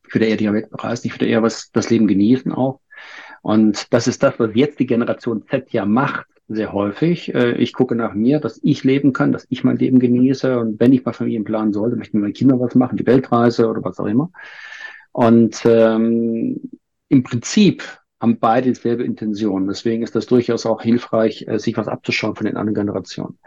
Ich 0.07 0.14
würde 0.14 0.27
eher 0.27 0.37
die 0.37 0.53
Welt 0.53 0.70
bereisen, 0.70 1.07
ich 1.07 1.14
würde 1.14 1.27
eher 1.27 1.42
was, 1.42 1.70
das 1.72 1.90
Leben 1.90 2.07
genießen 2.07 2.53
auch. 2.53 2.81
Und 3.42 3.92
das 3.92 4.07
ist 4.07 4.22
das, 4.22 4.38
was 4.38 4.51
jetzt 4.55 4.79
die 4.79 4.87
Generation 4.87 5.46
Z 5.49 5.72
ja 5.72 5.87
macht, 5.87 6.27
sehr 6.49 6.73
häufig. 6.73 7.35
Äh, 7.35 7.53
ich 7.53 7.73
gucke 7.73 7.95
nach 7.95 8.15
mir, 8.15 8.41
dass 8.41 8.61
ich 8.63 8.85
leben 8.85 9.13
kann, 9.13 9.33
dass 9.33 9.47
ich 9.49 9.65
mein 9.65 9.77
Leben 9.77 9.99
genieße. 9.99 10.59
Und 10.59 10.81
wenn 10.81 10.93
ich 10.93 11.05
mal 11.05 11.13
Familien 11.13 11.45
planen 11.45 11.73
sollte, 11.73 11.97
möchten 11.97 12.21
meine 12.21 12.33
Kinder 12.33 12.61
was 12.61 12.75
machen, 12.75 12.97
die 12.97 13.07
Weltreise 13.07 13.69
oder 13.69 13.83
was 13.83 13.99
auch 13.99 14.07
immer. 14.07 14.31
Und 15.13 15.63
ähm, 15.65 16.61
im 17.09 17.23
Prinzip 17.23 17.83
haben 18.21 18.39
beide 18.39 18.69
dieselbe 18.69 19.05
Intention. 19.05 19.67
Deswegen 19.67 20.03
ist 20.03 20.15
das 20.15 20.27
durchaus 20.27 20.65
auch 20.67 20.83
hilfreich, 20.83 21.47
äh, 21.49 21.59
sich 21.59 21.77
was 21.77 21.89
abzuschauen 21.89 22.35
von 22.35 22.47
den 22.47 22.57
anderen 22.57 22.75
Generationen. 22.75 23.39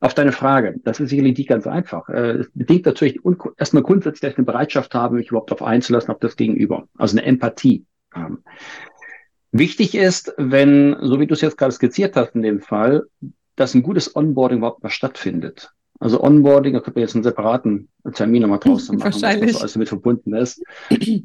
Auf 0.00 0.14
deine 0.14 0.32
Frage, 0.32 0.76
das 0.82 1.00
ist 1.00 1.10
sicherlich 1.10 1.38
nicht 1.38 1.48
ganz 1.48 1.66
einfach. 1.66 2.08
Äh, 2.08 2.38
es 2.38 2.50
bedingt 2.52 2.86
natürlich 2.86 3.20
erstmal 3.56 3.82
grundsätzlich 3.82 4.36
eine 4.36 4.44
Bereitschaft 4.44 4.94
haben, 4.94 5.16
mich 5.16 5.28
überhaupt 5.28 5.50
darauf 5.50 5.66
einzulassen, 5.66 6.12
auf 6.12 6.18
das 6.18 6.36
Gegenüber. 6.36 6.88
Also 6.96 7.16
eine 7.16 7.26
Empathie 7.26 7.86
haben. 8.12 8.42
Wichtig 9.58 9.94
ist, 9.94 10.34
wenn, 10.36 10.96
so 11.00 11.20
wie 11.20 11.26
du 11.26 11.34
es 11.34 11.40
jetzt 11.40 11.56
gerade 11.56 11.72
skizziert 11.72 12.16
hast 12.16 12.34
in 12.34 12.42
dem 12.42 12.60
Fall, 12.60 13.06
dass 13.56 13.74
ein 13.74 13.82
gutes 13.82 14.14
Onboarding 14.14 14.58
überhaupt 14.58 14.82
mal 14.82 14.90
stattfindet. 14.90 15.72
Also 15.98 16.22
Onboarding, 16.22 16.74
da 16.74 16.80
könnte 16.80 16.98
man 16.98 17.06
jetzt 17.06 17.14
einen 17.14 17.24
separaten 17.24 17.88
Termin 18.12 18.42
nochmal 18.42 18.58
draus 18.58 18.88
machen, 18.92 19.14
was 19.14 19.22
alles 19.24 19.72
damit 19.72 19.88
verbunden 19.88 20.34
ist. 20.34 20.62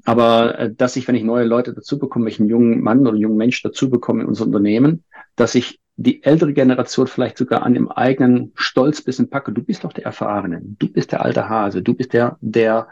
Aber 0.05 0.57
äh, 0.57 0.73
dass 0.73 0.95
ich, 0.95 1.07
wenn 1.07 1.15
ich 1.15 1.23
neue 1.23 1.43
Leute 1.43 1.73
dazu 1.73 1.99
bekomme, 1.99 2.25
wenn 2.25 2.31
ich 2.31 2.39
einen 2.39 2.49
jungen 2.49 2.81
Mann 2.81 3.01
oder 3.01 3.11
einen 3.11 3.21
jungen 3.21 3.37
Mensch 3.37 3.61
dazu 3.63 3.89
bekomme 3.89 4.21
in 4.21 4.29
unser 4.29 4.45
Unternehmen, 4.45 5.03
dass 5.35 5.55
ich 5.55 5.79
die 5.97 6.23
ältere 6.23 6.53
Generation 6.53 7.07
vielleicht 7.07 7.37
sogar 7.37 7.63
an 7.63 7.73
dem 7.73 7.91
eigenen 7.91 8.53
Stolz 8.55 9.01
bisschen 9.01 9.29
packe. 9.29 9.51
Du 9.51 9.61
bist 9.61 9.83
doch 9.83 9.93
der 9.93 10.05
Erfahrene, 10.05 10.61
du 10.63 10.87
bist 10.87 11.11
der 11.11 11.23
alte 11.23 11.49
Hase, 11.49 11.81
du 11.81 11.93
bist 11.93 12.13
der, 12.13 12.37
der 12.39 12.87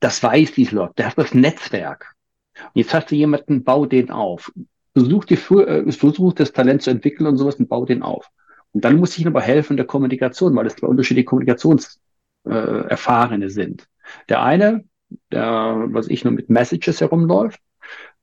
das 0.00 0.22
weiß, 0.22 0.52
diese 0.52 0.74
Leute, 0.74 0.94
der 0.98 1.06
hat 1.08 1.18
das 1.18 1.34
Netzwerk. 1.34 2.13
Und 2.62 2.70
jetzt 2.74 2.94
hast 2.94 3.10
du 3.10 3.14
jemanden, 3.14 3.64
bau 3.64 3.86
den 3.86 4.10
auf. 4.10 4.52
Versuch, 4.92 5.24
die, 5.24 5.34
äh, 5.34 5.90
versuch 5.92 6.34
das 6.34 6.52
Talent 6.52 6.82
zu 6.82 6.90
entwickeln 6.90 7.26
und 7.26 7.36
sowas 7.36 7.56
und 7.56 7.68
bau 7.68 7.84
den 7.84 8.02
auf. 8.02 8.30
Und 8.72 8.84
dann 8.84 8.96
muss 8.96 9.12
ich 9.12 9.20
ihnen 9.20 9.28
aber 9.28 9.40
helfen 9.40 9.74
in 9.74 9.78
der 9.78 9.86
Kommunikation, 9.86 10.54
weil 10.54 10.66
es 10.66 10.76
zwei 10.76 10.88
unterschiedliche 10.88 11.26
Kommunikationserfahrene 11.26 13.46
äh, 13.46 13.50
sind. 13.50 13.88
Der 14.28 14.42
eine, 14.42 14.84
der, 15.30 15.86
was 15.88 16.08
ich 16.08 16.24
nur 16.24 16.32
mit 16.32 16.50
Messages 16.50 17.00
herumläuft 17.00 17.60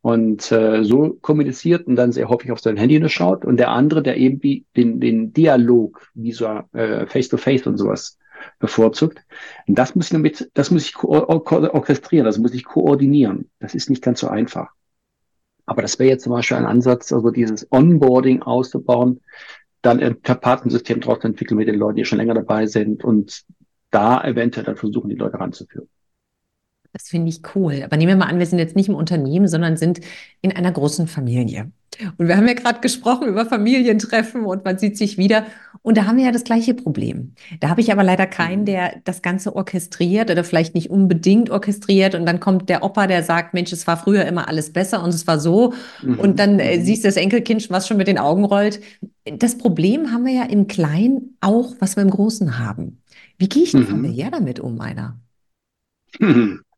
und 0.02 0.52
äh, 0.52 0.84
so 0.84 1.18
kommuniziert 1.22 1.88
und 1.88 1.96
dann 1.96 2.12
sehr 2.12 2.30
häufig 2.30 2.52
auf 2.52 2.60
sein 2.60 2.78
Handy 2.78 3.00
nur 3.00 3.10
schaut. 3.10 3.46
Und 3.46 3.58
der 3.58 3.70
andere, 3.70 4.04
der 4.04 4.18
eben 4.18 4.66
den, 4.76 5.00
den 5.00 5.34
Dialog, 5.34 6.08
wie 6.14 6.32
so 6.32 6.46
äh, 6.74 7.08
Face-to-Face 7.08 7.64
-face 7.64 7.68
und 7.68 7.78
sowas 7.78 8.20
bevorzugt. 8.60 9.24
Und 9.68 9.78
das 9.78 9.96
muss 9.96 10.08
ich 10.08 10.14
nur 10.14 10.22
mit, 10.22 10.50
das 10.54 10.72
muss 10.72 10.86
ich 10.86 11.02
orchestrieren, 11.04 12.26
das 12.26 12.38
muss 12.38 12.54
ich 12.54 12.66
koordinieren. 12.66 13.50
Das 13.60 13.76
ist 13.76 13.90
nicht 13.90 14.04
ganz 14.04 14.20
so 14.20 14.28
einfach. 14.28 14.70
Aber 15.66 15.82
das 15.82 16.00
wäre 16.00 16.10
jetzt 16.10 16.24
zum 16.24 16.34
Beispiel 16.34 16.58
ein 16.58 16.66
Ansatz, 16.66 17.14
also 17.14 17.30
dieses 17.32 17.72
Onboarding 17.72 18.42
auszubauen, 18.42 19.22
dann 19.82 20.00
ein 20.00 20.22
Partensystem 20.22 21.02
draus 21.02 21.24
entwickeln 21.24 21.58
mit 21.58 21.68
den 21.68 21.76
Leuten, 21.76 21.96
die 21.98 22.06
schon 22.06 22.18
länger 22.18 22.34
dabei 22.34 22.68
sind 22.68 23.04
und 23.04 23.44
da 23.90 24.24
eventuell 24.24 24.66
dann 24.66 24.78
versuchen, 24.78 25.10
die 25.10 25.16
Leute 25.16 25.40
ranzuführen. 25.40 25.90
Das 26.94 27.08
finde 27.08 27.30
ich 27.30 27.42
cool. 27.56 27.82
Aber 27.84 27.96
nehmen 27.98 28.10
wir 28.10 28.16
mal 28.18 28.30
an, 28.30 28.40
wir 28.40 28.46
sind 28.46 28.60
jetzt 28.60 28.76
nicht 28.76 28.90
im 28.90 28.96
Unternehmen, 28.96 29.48
sondern 29.48 29.78
sind 29.78 30.02
in 30.42 30.52
einer 30.52 30.72
großen 30.72 31.08
Familie. 31.08 31.72
Und 32.18 32.28
wir 32.28 32.38
haben 32.38 32.48
ja 32.48 32.54
gerade 32.54 32.80
gesprochen 32.80 33.28
über 33.28 33.46
Familientreffen 33.46 34.46
und 34.46 34.66
man 34.66 34.78
sieht 34.78 34.98
sich 34.98 35.18
wieder. 35.18 35.46
Und 35.84 35.98
da 35.98 36.06
haben 36.06 36.18
wir 36.18 36.26
ja 36.26 36.32
das 36.32 36.44
gleiche 36.44 36.74
Problem. 36.74 37.34
Da 37.60 37.70
habe 37.70 37.82
ich 37.82 37.92
aber 37.92 38.04
leider 38.04 38.28
keinen, 38.28 38.66
der 38.66 39.02
das 39.04 39.22
Ganze 39.22 39.56
orchestriert 39.56 40.32
oder 40.32 40.44
vielleicht 40.44 40.74
nicht 40.74 40.90
unbedingt 40.90 41.50
orchestriert. 41.50 42.16
Und 42.16 42.26
dann 42.26 42.40
kommt 42.40 42.70
der 42.70 42.84
Opa, 42.84 43.08
der 43.08 43.24
sagt, 43.24 43.54
Mensch, 43.54 43.72
es 43.72 43.88
war 43.88 43.98
früher 43.98 44.26
immer 44.26 44.48
alles 44.48 44.74
besser 44.74 45.04
und 45.04 45.10
es 45.10 45.28
war 45.28 45.40
so. 45.40 45.74
Mhm. 46.02 46.20
Und 46.20 46.40
dann 46.40 46.60
äh, 46.60 46.78
mhm. 46.78 46.84
siehst 46.84 47.04
du 47.04 47.08
das 47.08 47.18
Enkelkind, 47.18 47.70
was 47.70 47.88
schon 47.88 47.98
mit 47.98 48.08
den 48.08 48.18
Augen 48.18 48.46
rollt. 48.46 48.82
Das 49.26 49.58
Problem 49.58 50.12
haben 50.12 50.26
wir 50.26 50.34
ja 50.34 50.44
im 50.44 50.68
Kleinen 50.68 51.38
auch, 51.42 51.74
was 51.80 51.96
wir 51.96 52.04
im 52.04 52.10
Großen 52.10 52.60
haben. 52.60 53.02
Wie 53.38 53.50
gehe 53.50 53.64
ich 53.64 53.72
denn 53.72 53.82
mhm. 53.82 53.88
familiär 53.88 54.32
damit 54.32 54.60
um, 54.60 54.76
meiner? 54.76 55.20
Mhm. 56.20 56.62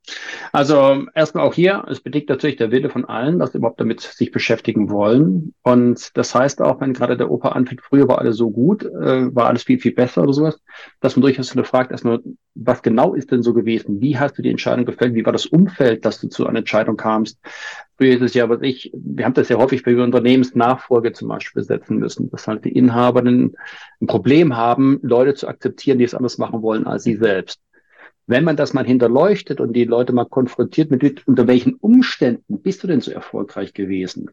Also 0.52 1.06
erstmal 1.16 1.46
auch 1.46 1.54
hier, 1.54 1.86
es 1.90 2.02
bedingt 2.02 2.30
natürlich 2.30 2.58
der 2.58 2.72
Wille 2.72 2.90
von 2.90 3.06
allen, 3.06 3.40
dass 3.40 3.54
sie 3.54 3.58
überhaupt 3.58 3.80
damit 3.80 4.02
sich 4.02 4.32
beschäftigen 4.32 4.90
wollen. 4.90 5.54
Und 5.64 6.16
das 6.18 6.36
heißt 6.36 6.62
auch, 6.62 6.82
wenn 6.82 6.94
gerade 6.94 7.18
der 7.18 7.32
Opa 7.32 7.50
anfängt, 7.50 7.82
früher 7.82 8.08
war 8.08 8.20
alles 8.20 8.38
so 8.38 8.52
gut, 8.52 8.84
äh, 8.84 9.34
war 9.34 9.48
alles 9.48 9.64
viel, 9.64 9.80
viel 9.80 9.94
besser 9.94 10.24
oder 10.24 10.34
sowas, 10.34 10.62
dass 11.00 11.16
man 11.16 11.22
durchaus 11.22 11.50
fragt, 11.50 11.92
erstmal, 11.92 12.20
was 12.54 12.82
genau 12.82 13.14
ist 13.14 13.32
denn 13.32 13.44
so 13.44 13.54
gewesen? 13.54 14.02
Wie 14.02 14.18
hast 14.18 14.38
du 14.38 14.42
die 14.42 14.52
Entscheidung 14.52 14.86
gefällt? 14.86 15.16
Wie 15.16 15.26
war 15.26 15.34
das 15.34 15.46
Umfeld, 15.46 16.06
dass 16.06 16.20
du 16.20 16.28
zu 16.28 16.46
einer 16.46 16.60
Entscheidung 16.60 16.98
kamst? 16.98 17.40
Früher 17.98 18.16
ist 18.16 18.22
es 18.22 18.34
ja, 18.34 18.50
was 18.50 18.62
ich, 18.62 18.92
wir 18.94 19.26
haben 19.26 19.34
das 19.34 19.50
ja 19.50 19.58
häufig, 19.58 19.86
wir 19.86 20.04
Unternehmensnachfolge 20.04 21.14
zum 21.14 21.30
Beispiel 21.30 21.62
besetzen 21.62 21.98
müssen, 21.98 22.30
dass 22.30 22.48
halt 22.48 22.66
die 22.66 22.74
Inhaber 22.74 23.22
ein 23.22 23.56
Problem 24.06 24.58
haben, 24.58 25.00
Leute 25.02 25.34
zu 25.34 25.48
akzeptieren, 25.48 25.98
die 25.98 26.04
es 26.04 26.14
anders 26.14 26.38
machen 26.38 26.62
wollen 26.62 26.86
als 26.86 27.04
sie 27.04 27.16
selbst. 27.16 27.62
Wenn 28.26 28.44
man 28.44 28.56
das 28.56 28.74
mal 28.74 28.86
hinterleuchtet 28.86 29.60
und 29.60 29.74
die 29.74 29.84
Leute 29.86 30.14
mal 30.14 30.26
konfrontiert 30.26 30.92
mit, 30.92 31.28
unter 31.28 31.48
welchen 31.48 31.76
Umständen 31.76 32.62
bist 32.62 32.84
du 32.84 32.88
denn 32.88 33.02
so 33.02 33.12
erfolgreich 33.12 33.74
gewesen? 33.74 34.30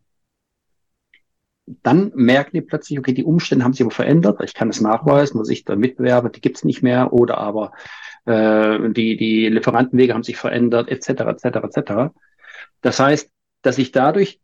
Dann 1.66 2.12
merken 2.14 2.50
die 2.54 2.62
plötzlich, 2.62 2.98
okay, 2.98 3.12
die 3.12 3.24
Umstände 3.24 3.64
haben 3.64 3.72
sich 3.72 3.82
aber 3.82 3.90
verändert. 3.90 4.40
Ich 4.42 4.54
kann 4.54 4.68
es 4.68 4.80
nachweisen, 4.80 5.40
was 5.40 5.48
ich 5.50 5.64
da 5.64 5.76
Mitbewerber, 5.76 6.28
die 6.28 6.40
gibt's 6.40 6.64
nicht 6.64 6.82
mehr, 6.82 7.12
oder 7.12 7.38
aber 7.38 7.72
äh, 8.26 8.90
die, 8.90 9.16
die 9.16 9.48
Lieferantenwege 9.48 10.14
haben 10.14 10.22
sich 10.22 10.36
verändert, 10.36 10.88
etc., 10.88 11.08
etc., 11.08 11.44
etc. 11.44 11.92
Das 12.80 12.98
heißt, 12.98 13.30
dass 13.62 13.78
ich 13.78 13.92
dadurch 13.92 14.40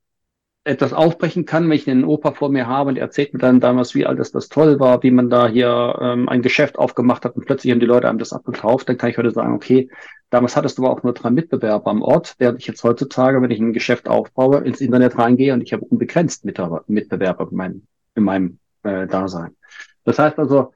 etwas 0.66 0.92
aufbrechen 0.92 1.44
kann, 1.44 1.68
wenn 1.68 1.76
ich 1.76 1.88
einen 1.88 2.04
Opa 2.04 2.32
vor 2.32 2.50
mir 2.50 2.66
habe 2.66 2.88
und 2.88 2.96
er 2.96 3.04
erzählt 3.04 3.32
mir 3.32 3.38
dann 3.38 3.60
damals, 3.60 3.94
wie 3.94 4.04
alles 4.04 4.32
das 4.32 4.48
toll 4.48 4.80
war, 4.80 5.02
wie 5.02 5.12
man 5.12 5.30
da 5.30 5.46
hier 5.46 5.98
ähm, 6.00 6.28
ein 6.28 6.42
Geschäft 6.42 6.76
aufgemacht 6.78 7.24
hat 7.24 7.36
und 7.36 7.46
plötzlich 7.46 7.72
haben 7.72 7.80
die 7.80 7.86
Leute 7.86 8.08
einem 8.08 8.18
das 8.18 8.32
abgekauft, 8.32 8.88
dann 8.88 8.98
kann 8.98 9.10
ich 9.10 9.18
heute 9.18 9.30
sagen, 9.30 9.54
okay, 9.54 9.88
damals 10.30 10.56
hattest 10.56 10.78
du 10.78 10.84
aber 10.84 10.92
auch 10.92 11.02
nur 11.04 11.14
drei 11.14 11.30
Mitbewerber 11.30 11.88
am 11.90 12.02
Ort, 12.02 12.34
während 12.38 12.58
ich 12.58 12.66
jetzt 12.66 12.82
heutzutage, 12.82 13.40
wenn 13.40 13.50
ich 13.50 13.60
ein 13.60 13.72
Geschäft 13.72 14.08
aufbaue, 14.08 14.58
ins 14.58 14.80
Internet 14.80 15.16
reingehe 15.16 15.52
und 15.54 15.62
ich 15.62 15.72
habe 15.72 15.84
unbegrenzt 15.84 16.44
Mitbewerber 16.44 17.48
in 17.48 17.56
meinem, 17.56 17.86
in 18.16 18.24
meinem 18.24 18.58
äh, 18.82 19.06
Dasein. 19.06 19.54
Das 20.04 20.18
heißt 20.18 20.38
also, 20.38 20.72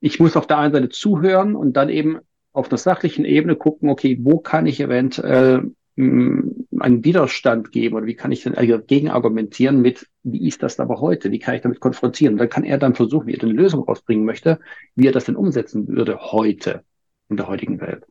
ich 0.00 0.18
muss 0.18 0.36
auf 0.36 0.46
der 0.46 0.58
einen 0.58 0.72
Seite 0.72 0.88
zuhören 0.88 1.54
und 1.54 1.74
dann 1.74 1.90
eben 1.90 2.20
auf 2.52 2.68
der 2.68 2.78
sachlichen 2.78 3.26
Ebene 3.26 3.54
gucken, 3.56 3.90
okay, 3.90 4.18
wo 4.22 4.38
kann 4.38 4.66
ich 4.66 4.80
eventuell 4.80 5.72
einen 5.98 7.04
Widerstand 7.04 7.72
geben 7.72 7.96
oder 7.96 8.06
wie 8.06 8.14
kann 8.14 8.30
ich 8.30 8.44
denn 8.44 8.52
dagegen 8.52 9.10
argumentieren 9.10 9.82
mit, 9.82 10.06
wie 10.22 10.46
ist 10.46 10.62
das 10.62 10.78
aber 10.78 11.00
heute? 11.00 11.32
Wie 11.32 11.40
kann 11.40 11.56
ich 11.56 11.62
damit 11.62 11.80
konfrontieren? 11.80 12.34
Und 12.34 12.38
dann 12.38 12.48
kann 12.48 12.64
er 12.64 12.78
dann 12.78 12.94
versuchen, 12.94 13.26
wie 13.26 13.34
er 13.34 13.42
eine 13.42 13.52
Lösung 13.52 13.82
rausbringen 13.82 14.24
möchte, 14.24 14.60
wie 14.94 15.08
er 15.08 15.12
das 15.12 15.24
denn 15.24 15.36
umsetzen 15.36 15.88
würde 15.88 16.18
heute 16.20 16.84
in 17.28 17.36
der 17.36 17.48
heutigen 17.48 17.80
Welt. 17.80 18.06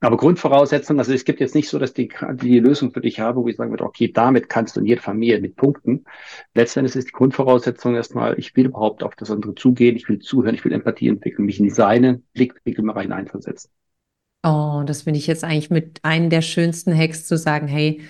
Aber 0.00 0.16
Grundvoraussetzung, 0.16 0.98
also 0.98 1.12
es 1.12 1.24
gibt 1.24 1.38
jetzt 1.38 1.54
nicht 1.54 1.68
so, 1.68 1.78
dass 1.78 1.92
die, 1.92 2.08
die 2.34 2.58
Lösung 2.58 2.92
für 2.92 3.00
dich 3.00 3.20
habe, 3.20 3.40
wo 3.40 3.46
ich 3.46 3.56
sagen 3.56 3.70
würde, 3.70 3.84
okay, 3.84 4.10
damit 4.10 4.48
kannst 4.48 4.74
du 4.74 4.80
in 4.80 4.86
jeder 4.86 5.00
Familie 5.00 5.40
mit 5.40 5.54
punkten. 5.54 6.04
Letztendlich 6.54 6.96
ist 6.96 7.08
die 7.08 7.12
Grundvoraussetzung 7.12 7.94
erstmal, 7.94 8.36
ich 8.38 8.56
will 8.56 8.66
überhaupt 8.66 9.04
auf 9.04 9.14
das 9.14 9.30
andere 9.30 9.54
zugehen, 9.54 9.94
ich 9.94 10.08
will 10.08 10.18
zuhören, 10.18 10.56
ich 10.56 10.64
will 10.64 10.72
Empathie 10.72 11.08
entwickeln, 11.08 11.44
mich 11.44 11.60
in 11.60 11.70
seine 11.70 12.20
Blickwinkel 12.32 12.84
mal 12.84 13.00
hineinversetzen. 13.00 13.70
Oh, 14.44 14.82
das 14.84 15.02
finde 15.02 15.18
ich 15.20 15.26
jetzt 15.28 15.44
eigentlich 15.44 15.70
mit 15.70 16.00
einem 16.04 16.28
der 16.28 16.42
schönsten 16.42 16.96
Hacks 16.96 17.26
zu 17.26 17.36
sagen, 17.38 17.68
hey, 17.68 18.00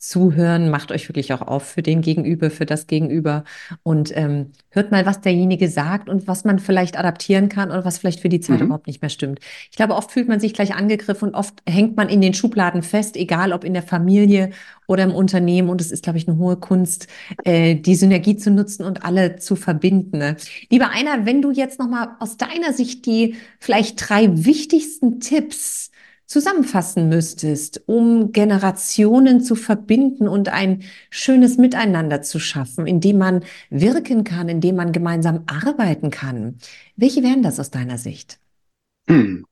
zuhören, 0.00 0.70
macht 0.70 0.92
euch 0.92 1.08
wirklich 1.08 1.32
auch 1.34 1.42
auf 1.42 1.62
für 1.62 1.82
den 1.82 2.00
Gegenüber, 2.00 2.50
für 2.50 2.64
das 2.64 2.86
Gegenüber 2.86 3.44
und 3.82 4.16
ähm, 4.16 4.52
hört 4.70 4.90
mal, 4.90 5.04
was 5.04 5.20
derjenige 5.20 5.68
sagt 5.68 6.08
und 6.08 6.26
was 6.26 6.44
man 6.44 6.58
vielleicht 6.58 6.98
adaptieren 6.98 7.50
kann 7.50 7.70
oder 7.70 7.84
was 7.84 7.98
vielleicht 7.98 8.20
für 8.20 8.30
die 8.30 8.40
Zeit 8.40 8.60
mhm. 8.60 8.66
überhaupt 8.66 8.86
nicht 8.86 9.02
mehr 9.02 9.10
stimmt. 9.10 9.40
Ich 9.70 9.76
glaube, 9.76 9.94
oft 9.94 10.10
fühlt 10.10 10.26
man 10.26 10.40
sich 10.40 10.54
gleich 10.54 10.74
angegriffen 10.74 11.28
und 11.28 11.34
oft 11.34 11.62
hängt 11.68 11.98
man 11.98 12.08
in 12.08 12.22
den 12.22 12.32
Schubladen 12.32 12.82
fest, 12.82 13.14
egal 13.14 13.52
ob 13.52 13.62
in 13.62 13.74
der 13.74 13.82
Familie 13.82 14.50
oder 14.86 15.04
im 15.04 15.14
Unternehmen. 15.14 15.68
Und 15.68 15.82
es 15.82 15.92
ist, 15.92 16.02
glaube 16.02 16.18
ich, 16.18 16.26
eine 16.26 16.38
hohe 16.38 16.56
Kunst, 16.56 17.06
äh, 17.44 17.74
die 17.74 17.94
Synergie 17.94 18.36
zu 18.36 18.50
nutzen 18.50 18.84
und 18.84 19.04
alle 19.04 19.36
zu 19.36 19.54
verbinden. 19.54 20.16
Ne? 20.16 20.36
Lieber 20.70 20.90
Einer, 20.90 21.26
wenn 21.26 21.42
du 21.42 21.50
jetzt 21.50 21.78
nochmal 21.78 22.16
aus 22.20 22.38
deiner 22.38 22.72
Sicht 22.72 23.04
die 23.04 23.36
vielleicht 23.58 24.08
drei 24.08 24.28
wichtigsten 24.46 25.20
Tipps 25.20 25.90
zusammenfassen 26.30 27.08
müsstest, 27.08 27.82
um 27.86 28.30
Generationen 28.30 29.40
zu 29.40 29.56
verbinden 29.56 30.28
und 30.28 30.48
ein 30.48 30.84
schönes 31.10 31.58
Miteinander 31.58 32.22
zu 32.22 32.38
schaffen, 32.38 32.86
in 32.86 33.00
dem 33.00 33.18
man 33.18 33.44
wirken 33.68 34.22
kann, 34.22 34.48
in 34.48 34.60
dem 34.60 34.76
man 34.76 34.92
gemeinsam 34.92 35.42
arbeiten 35.48 36.10
kann, 36.10 36.58
welche 36.94 37.24
wären 37.24 37.42
das 37.42 37.58
aus 37.58 37.70
deiner 37.70 37.98
Sicht? 37.98 38.38
Hm. 39.08 39.44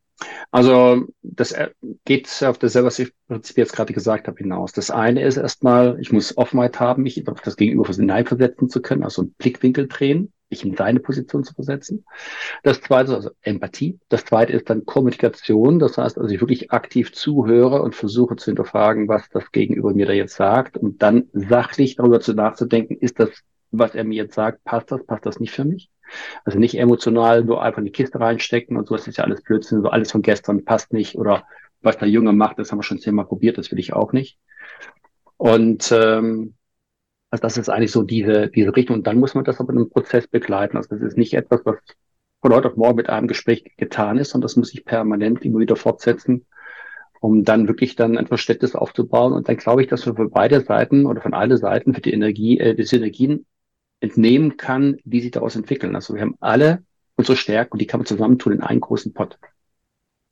Also 0.53 1.07
das 1.23 1.51
äh, 1.51 1.71
geht 2.05 2.29
auf 2.45 2.59
dasselbe, 2.59 2.87
was 2.87 2.99
ich 3.01 3.13
jetzt 3.57 3.73
gerade 3.73 3.93
gesagt 3.93 4.29
habe, 4.29 4.39
hinaus. 4.39 4.73
Das 4.73 4.93
eine 4.93 5.23
ist 5.23 5.37
erstmal, 5.37 5.99
ich 6.01 6.13
muss 6.13 6.37
Offenheit 6.37 6.79
haben, 6.79 7.03
mich 7.03 7.27
auf 7.27 7.41
das 7.41 7.57
Gegenüber 7.57 7.93
hineinversetzen 7.93 8.69
zu 8.69 8.81
können, 8.81 9.03
also 9.03 9.23
einen 9.23 9.33
Blickwinkel 9.33 9.89
drehen, 9.89 10.33
mich 10.51 10.65
in 10.65 10.75
deine 10.75 11.01
Position 11.01 11.45
zu 11.45 11.55
versetzen. 11.55 12.05
Das 12.63 12.81
zweite 12.81 13.11
ist 13.11 13.17
also 13.17 13.31
Empathie. 13.43 13.99
Das 14.09 14.25
zweite 14.25 14.53
ist 14.53 14.71
dann 14.71 14.87
Kommunikation. 14.87 15.79
Das 15.79 15.99
heißt 15.99 16.19
also, 16.19 16.33
ich 16.33 16.41
wirklich 16.41 16.71
aktiv 16.71 17.13
zuhöre 17.13 17.83
und 17.83 17.95
versuche 17.95 18.37
zu 18.37 18.47
hinterfragen, 18.47 19.09
was 19.09 19.29
das 19.31 19.51
Gegenüber 19.53 19.93
mir 19.93 20.07
da 20.07 20.13
jetzt 20.13 20.37
sagt 20.37 20.77
und 20.77 21.03
dann 21.03 21.29
sachlich 21.33 21.97
darüber 21.97 22.21
zu 22.21 22.35
nachzudenken, 22.35 22.97
ist 22.99 23.21
das, 23.21 23.31
was 23.71 23.95
er 23.95 24.05
mir 24.05 24.17
jetzt 24.17 24.35
sagt, 24.35 24.65
passt 24.65 24.91
das, 24.91 25.05
passt 25.05 25.27
das 25.27 25.41
nicht 25.41 25.53
für 25.53 25.65
mich? 25.65 25.91
Also 26.45 26.59
nicht 26.59 26.79
emotional 26.79 27.45
nur 27.45 27.63
einfach 27.63 27.79
in 27.79 27.85
die 27.85 27.93
Kiste 27.93 28.19
reinstecken 28.19 28.77
und 28.77 28.89
so, 28.89 28.97
das 28.97 29.07
ist 29.07 29.19
ja 29.19 29.25
alles 29.25 29.43
Blödsinn, 29.43 29.83
so 29.83 29.89
alles 29.89 30.11
von 30.11 30.23
gestern 30.23 30.65
passt 30.65 30.93
nicht 30.93 31.17
oder 31.17 31.45
was 31.83 31.99
der 31.99 32.09
Junge 32.09 32.33
macht, 32.33 32.59
das 32.59 32.73
haben 32.73 32.79
wir 32.79 32.83
schon 32.83 32.99
zehnmal 32.99 33.27
probiert, 33.27 33.59
das 33.59 33.71
will 33.71 33.79
ich 33.79 33.93
auch 33.93 34.13
nicht. 34.13 34.39
Und 35.37 35.93
ähm, 35.93 36.55
also 37.31 37.43
das 37.43 37.59
ist 37.59 37.69
eigentlich 37.69 37.93
so 37.93 38.03
diese, 38.03 38.49
diese 38.49 38.75
Richtung. 38.75 38.97
Und 38.97 39.07
dann 39.07 39.19
muss 39.19 39.35
man 39.35 39.45
das 39.45 39.61
aber 39.61 39.73
in 39.73 39.79
einem 39.79 39.91
Prozess 39.91 40.27
begleiten. 40.27 40.77
Also 40.77 40.91
das 40.91 41.03
ist 41.03 41.19
nicht 41.19 41.35
etwas, 41.35 41.61
was 41.65 41.77
von 42.41 42.55
heute 42.55 42.69
auf 42.69 42.77
morgen 42.77 42.97
mit 42.97 43.09
einem 43.09 43.29
Gespräch 43.29 43.65
getan 43.77 44.19
ist, 44.19 44.31
sondern 44.31 44.47
das 44.47 44.57
muss 44.57 44.69
sich 44.69 44.85
permanent 44.85 45.45
immer 45.45 45.59
wieder 45.59 45.77
fortsetzen, 45.77 46.47
um 47.21 47.45
dann 47.45 47.69
wirklich 47.69 47.97
dann 47.97 48.17
ein 48.17 48.27
Verständnis 48.27 48.75
aufzubauen. 48.75 49.33
Und 49.33 49.49
dann 49.49 49.57
glaube 49.57 49.83
ich, 49.83 49.89
dass 49.89 50.07
wir 50.07 50.15
für 50.15 50.29
beide 50.29 50.61
Seiten 50.61 51.07
oder 51.07 51.21
von 51.21 51.35
allen 51.35 51.57
Seiten 51.57 51.95
für 51.95 52.01
die 52.01 52.13
Energie, 52.13 52.59
äh, 52.59 52.75
die 52.75 52.85
Synergien 52.85 53.45
entnehmen 54.01 54.57
kann, 54.57 54.97
die 55.05 55.21
sich 55.21 55.33
daraus 55.33 55.57
entwickeln. 55.57 55.95
Also 55.97 56.15
wir 56.15 56.23
haben 56.23 56.37
alle 56.41 56.85
unsere 57.17 57.37
Stärken 57.37 57.73
und 57.73 57.81
die 57.81 57.87
kann 57.87 58.01
man 58.01 58.07
zusammentun 58.07 58.53
in 58.53 58.63
einen 58.63 58.81
großen 58.81 59.13
Pot. 59.13 59.39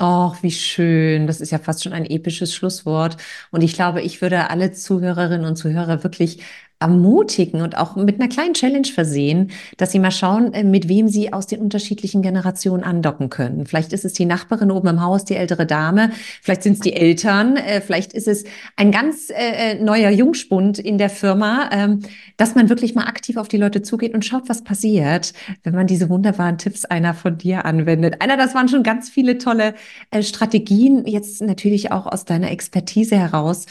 Och, 0.00 0.42
wie 0.42 0.50
schön. 0.50 1.26
Das 1.26 1.40
ist 1.40 1.50
ja 1.50 1.58
fast 1.58 1.82
schon 1.82 1.94
ein 1.94 2.04
episches 2.04 2.54
Schlusswort. 2.54 3.16
Und 3.50 3.62
ich 3.62 3.72
glaube, 3.72 4.02
ich 4.02 4.20
würde 4.20 4.50
alle 4.50 4.70
Zuhörerinnen 4.72 5.46
und 5.46 5.56
Zuhörer 5.56 6.04
wirklich 6.04 6.42
ermutigen 6.78 7.62
und 7.62 7.78
auch 7.78 7.96
mit 7.96 8.20
einer 8.20 8.28
kleinen 8.28 8.52
Challenge 8.52 8.86
versehen, 8.86 9.50
dass 9.78 9.92
Sie 9.92 9.98
mal 9.98 10.10
schauen, 10.10 10.52
äh, 10.52 10.62
mit 10.62 10.88
wem 10.88 11.08
Sie 11.08 11.32
aus 11.32 11.46
den 11.46 11.60
unterschiedlichen 11.60 12.20
Generationen 12.20 12.84
andocken 12.84 13.30
können. 13.30 13.64
Vielleicht 13.66 13.94
ist 13.94 14.04
es 14.04 14.12
die 14.12 14.26
Nachbarin 14.26 14.70
oben 14.70 14.88
im 14.88 15.02
Haus, 15.02 15.24
die 15.24 15.36
ältere 15.36 15.64
Dame, 15.64 16.10
vielleicht 16.42 16.62
sind 16.62 16.74
es 16.74 16.80
die 16.80 16.92
Eltern, 16.92 17.56
äh, 17.56 17.80
vielleicht 17.80 18.12
ist 18.12 18.28
es 18.28 18.44
ein 18.76 18.90
ganz 18.90 19.30
äh, 19.30 19.76
neuer 19.82 20.10
Jungspund 20.10 20.78
in 20.78 20.98
der 20.98 21.08
Firma, 21.08 21.70
ähm, 21.72 22.00
dass 22.36 22.54
man 22.54 22.68
wirklich 22.68 22.94
mal 22.94 23.06
aktiv 23.06 23.38
auf 23.38 23.48
die 23.48 23.56
Leute 23.56 23.80
zugeht 23.80 24.12
und 24.12 24.24
schaut, 24.26 24.50
was 24.50 24.62
passiert, 24.62 25.32
wenn 25.62 25.74
man 25.74 25.86
diese 25.86 26.10
wunderbaren 26.10 26.58
Tipps 26.58 26.84
einer 26.84 27.14
von 27.14 27.38
dir 27.38 27.64
anwendet. 27.64 28.20
Einer, 28.20 28.36
das 28.36 28.54
waren 28.54 28.68
schon 28.68 28.82
ganz 28.82 29.08
viele 29.08 29.38
tolle 29.38 29.74
Strategien, 30.20 31.06
jetzt 31.06 31.40
natürlich 31.40 31.90
auch 31.92 32.06
aus 32.06 32.26
deiner 32.26 32.50
Expertise 32.50 33.16
heraus. 33.16 33.66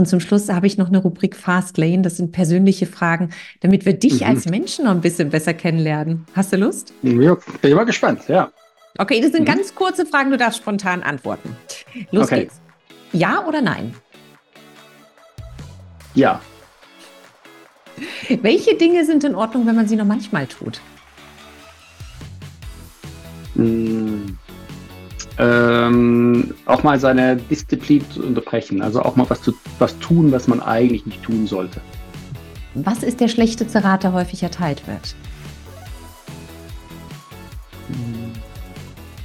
Und 0.00 0.06
zum 0.06 0.18
Schluss 0.18 0.48
habe 0.48 0.66
ich 0.66 0.78
noch 0.78 0.88
eine 0.88 0.96
Rubrik 0.96 1.36
Fast 1.36 1.76
Lane. 1.76 2.00
Das 2.00 2.16
sind 2.16 2.32
persönliche 2.32 2.86
Fragen, 2.86 3.28
damit 3.60 3.84
wir 3.84 3.92
dich 3.92 4.22
mhm. 4.22 4.28
als 4.28 4.48
Menschen 4.48 4.86
noch 4.86 4.92
ein 4.92 5.02
bisschen 5.02 5.28
besser 5.28 5.52
kennenlernen. 5.52 6.24
Hast 6.34 6.54
du 6.54 6.56
Lust? 6.56 6.94
Ja, 7.02 7.34
bin 7.34 7.70
ich 7.70 7.74
mal 7.74 7.84
gespannt, 7.84 8.22
ja. 8.26 8.50
Okay, 8.96 9.20
das 9.20 9.32
sind 9.32 9.42
mhm. 9.42 9.52
ganz 9.52 9.74
kurze 9.74 10.06
Fragen. 10.06 10.30
Du 10.30 10.38
darfst 10.38 10.60
spontan 10.60 11.02
antworten. 11.02 11.54
Los 12.12 12.28
okay. 12.28 12.40
geht's. 12.44 12.62
Ja 13.12 13.44
oder 13.46 13.60
nein? 13.60 13.94
Ja. 16.14 16.40
Welche 18.40 18.76
Dinge 18.76 19.04
sind 19.04 19.22
in 19.24 19.34
Ordnung, 19.34 19.66
wenn 19.66 19.76
man 19.76 19.86
sie 19.86 19.96
noch 19.96 20.06
manchmal 20.06 20.46
tut? 20.46 20.80
Hm 23.54 23.99
ähm, 25.40 26.54
auch 26.66 26.82
mal 26.82 27.00
seine 27.00 27.36
Disziplin 27.36 28.04
zu 28.10 28.22
unterbrechen. 28.22 28.82
Also 28.82 29.02
auch 29.02 29.16
mal 29.16 29.28
was, 29.30 29.40
zu, 29.40 29.54
was 29.78 29.98
tun, 29.98 30.30
was 30.32 30.46
man 30.46 30.60
eigentlich 30.60 31.06
nicht 31.06 31.22
tun 31.22 31.46
sollte. 31.46 31.80
Was 32.74 33.02
ist 33.02 33.20
der 33.20 33.28
schlechteste 33.28 33.82
Rat, 33.82 34.04
der 34.04 34.12
häufig 34.12 34.42
erteilt 34.42 34.86
wird? 34.86 35.14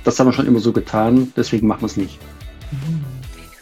Das 0.06 0.20
haben 0.20 0.28
wir 0.28 0.34
schon 0.34 0.48
immer 0.48 0.60
so 0.60 0.72
getan, 0.72 1.34
deswegen 1.36 1.68
machen 1.68 1.82
wir 1.82 1.88
es 1.88 1.98
nicht. 1.98 2.18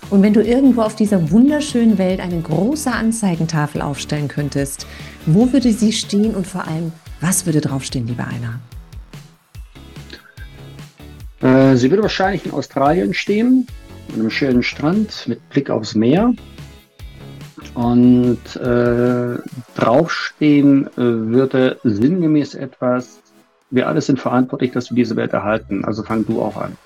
Und 0.10 0.22
wenn 0.22 0.34
du 0.34 0.44
irgendwo 0.44 0.84
auf 0.84 0.96
dieser 0.96 1.32
wunderschönen 1.32 1.98
Welt 1.98 2.20
eine 2.20 2.40
große 2.40 2.92
Anzeigentafel 2.92 3.82
aufstellen 3.82 4.28
könntest, 4.28 4.86
wo 5.26 5.52
würde 5.52 5.74
sie 5.74 5.92
stehen 5.92 6.36
und 6.36 6.46
vor 6.46 6.68
allem, 6.68 6.92
was 7.20 7.46
würde 7.46 7.62
draufstehen, 7.62 8.08
liebe 8.08 8.24
Einer? 8.24 8.60
Äh, 11.44 11.76
sie 11.76 11.92
würde 11.92 12.04
wahrscheinlich 12.04 12.46
in 12.46 12.52
Australien 12.52 13.14
stehen, 13.14 13.68
an 14.14 14.22
einem 14.22 14.30
schönen 14.30 14.64
Strand 14.64 15.28
mit 15.28 15.48
Blick 15.50 15.70
aufs 15.70 15.94
Meer. 15.94 16.34
Und 17.76 18.56
äh, 18.56 19.38
draufstehen 19.76 20.90
würde 20.96 21.80
sinngemäß 21.84 22.54
etwas, 22.56 23.20
wir 23.72 23.88
alle 23.88 24.02
sind 24.02 24.20
verantwortlich, 24.20 24.72
dass 24.72 24.92
wir 24.92 24.96
diese 24.96 25.16
Welt 25.16 25.34
erhalten. 25.34 25.84
Also 25.84 26.04
fang 26.04 26.26
du 26.26 26.42
auch 26.42 26.58
an. 26.58 26.78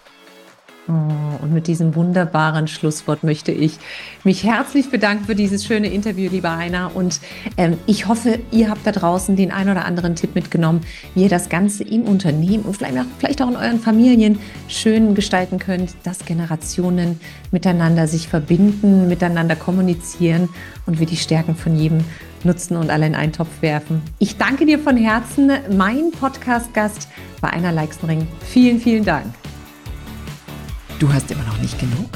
Oh, 0.90 1.44
und 1.44 1.54
mit 1.54 1.68
diesem 1.68 1.96
wunderbaren 1.96 2.70
Schlusswort 2.70 3.22
möchte 3.22 3.52
ich 3.52 3.78
mich 4.24 4.46
herzlich 4.46 4.90
bedanken 4.90 5.26
für 5.26 5.36
dieses 5.36 5.66
schöne 5.66 5.88
Interview, 5.88 6.30
lieber 6.32 6.56
Heiner. 6.56 6.96
Und 6.96 7.20
ähm, 7.58 7.78
ich 7.88 8.08
hoffe, 8.08 8.40
ihr 8.52 8.70
habt 8.70 8.88
da 8.88 8.94
draußen 8.94 9.36
den 9.36 9.52
ein 9.52 9.68
oder 9.70 9.84
anderen 9.84 10.16
Tipp 10.16 10.34
mitgenommen, 10.34 10.82
wie 11.14 11.24
ihr 11.24 11.30
das 11.30 11.50
Ganze 11.50 11.84
im 11.84 12.04
Unternehmen 12.04 12.64
und 12.64 12.78
vielleicht 12.78 12.98
auch, 12.98 13.06
vielleicht 13.20 13.42
auch 13.42 13.50
in 13.50 13.58
euren 13.58 13.82
Familien 13.82 14.40
schön 14.70 15.14
gestalten 15.14 15.60
könnt, 15.60 15.94
dass 16.04 16.20
Generationen 16.24 17.20
miteinander 17.52 18.08
sich 18.08 18.30
verbinden, 18.30 19.10
miteinander 19.10 19.58
kommunizieren 19.58 20.48
und 20.86 21.00
wir 21.00 21.06
die 21.06 21.18
Stärken 21.18 21.56
von 21.56 21.76
jedem 21.76 22.06
nutzen 22.46 22.78
und 22.78 22.90
alle 22.90 23.08
in 23.08 23.16
einen 23.16 23.34
Topf 23.34 23.62
werfen. 23.62 24.02
Ich 24.20 24.38
danke 24.38 24.66
dir 24.66 24.80
von 24.80 24.96
Herzen. 24.96 25.52
Mein 25.76 26.12
Podcast-Gast 26.12 27.10
war 27.42 27.52
Einer 27.52 27.74
Leixenring. 27.74 28.26
Vielen, 28.46 28.80
vielen 28.80 29.04
Dank. 29.04 29.26
Du 31.00 31.14
hast 31.14 31.30
immer 31.30 31.44
noch 31.44 31.60
nicht 31.60 31.78
genug? 31.78 32.10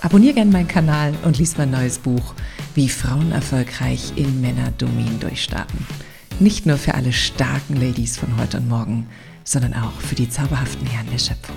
Abonnier 0.00 0.32
gerne 0.32 0.50
meinen 0.50 0.66
Kanal 0.66 1.12
und 1.22 1.36
lies 1.36 1.58
mein 1.58 1.70
neues 1.70 1.98
Buch, 1.98 2.34
wie 2.74 2.88
Frauen 2.88 3.30
erfolgreich 3.30 4.14
in 4.16 4.40
Männerdomin 4.40 5.20
durchstarten. 5.20 5.86
Nicht 6.40 6.64
nur 6.64 6.78
für 6.78 6.94
alle 6.94 7.12
starken 7.12 7.76
Ladies 7.76 8.16
von 8.16 8.38
heute 8.38 8.56
und 8.56 8.68
morgen, 8.68 9.06
sondern 9.44 9.74
auch 9.74 10.00
für 10.00 10.14
die 10.14 10.30
zauberhaften 10.30 10.86
Herren 10.86 11.10
der 11.12 11.18
Schöpfung. 11.18 11.56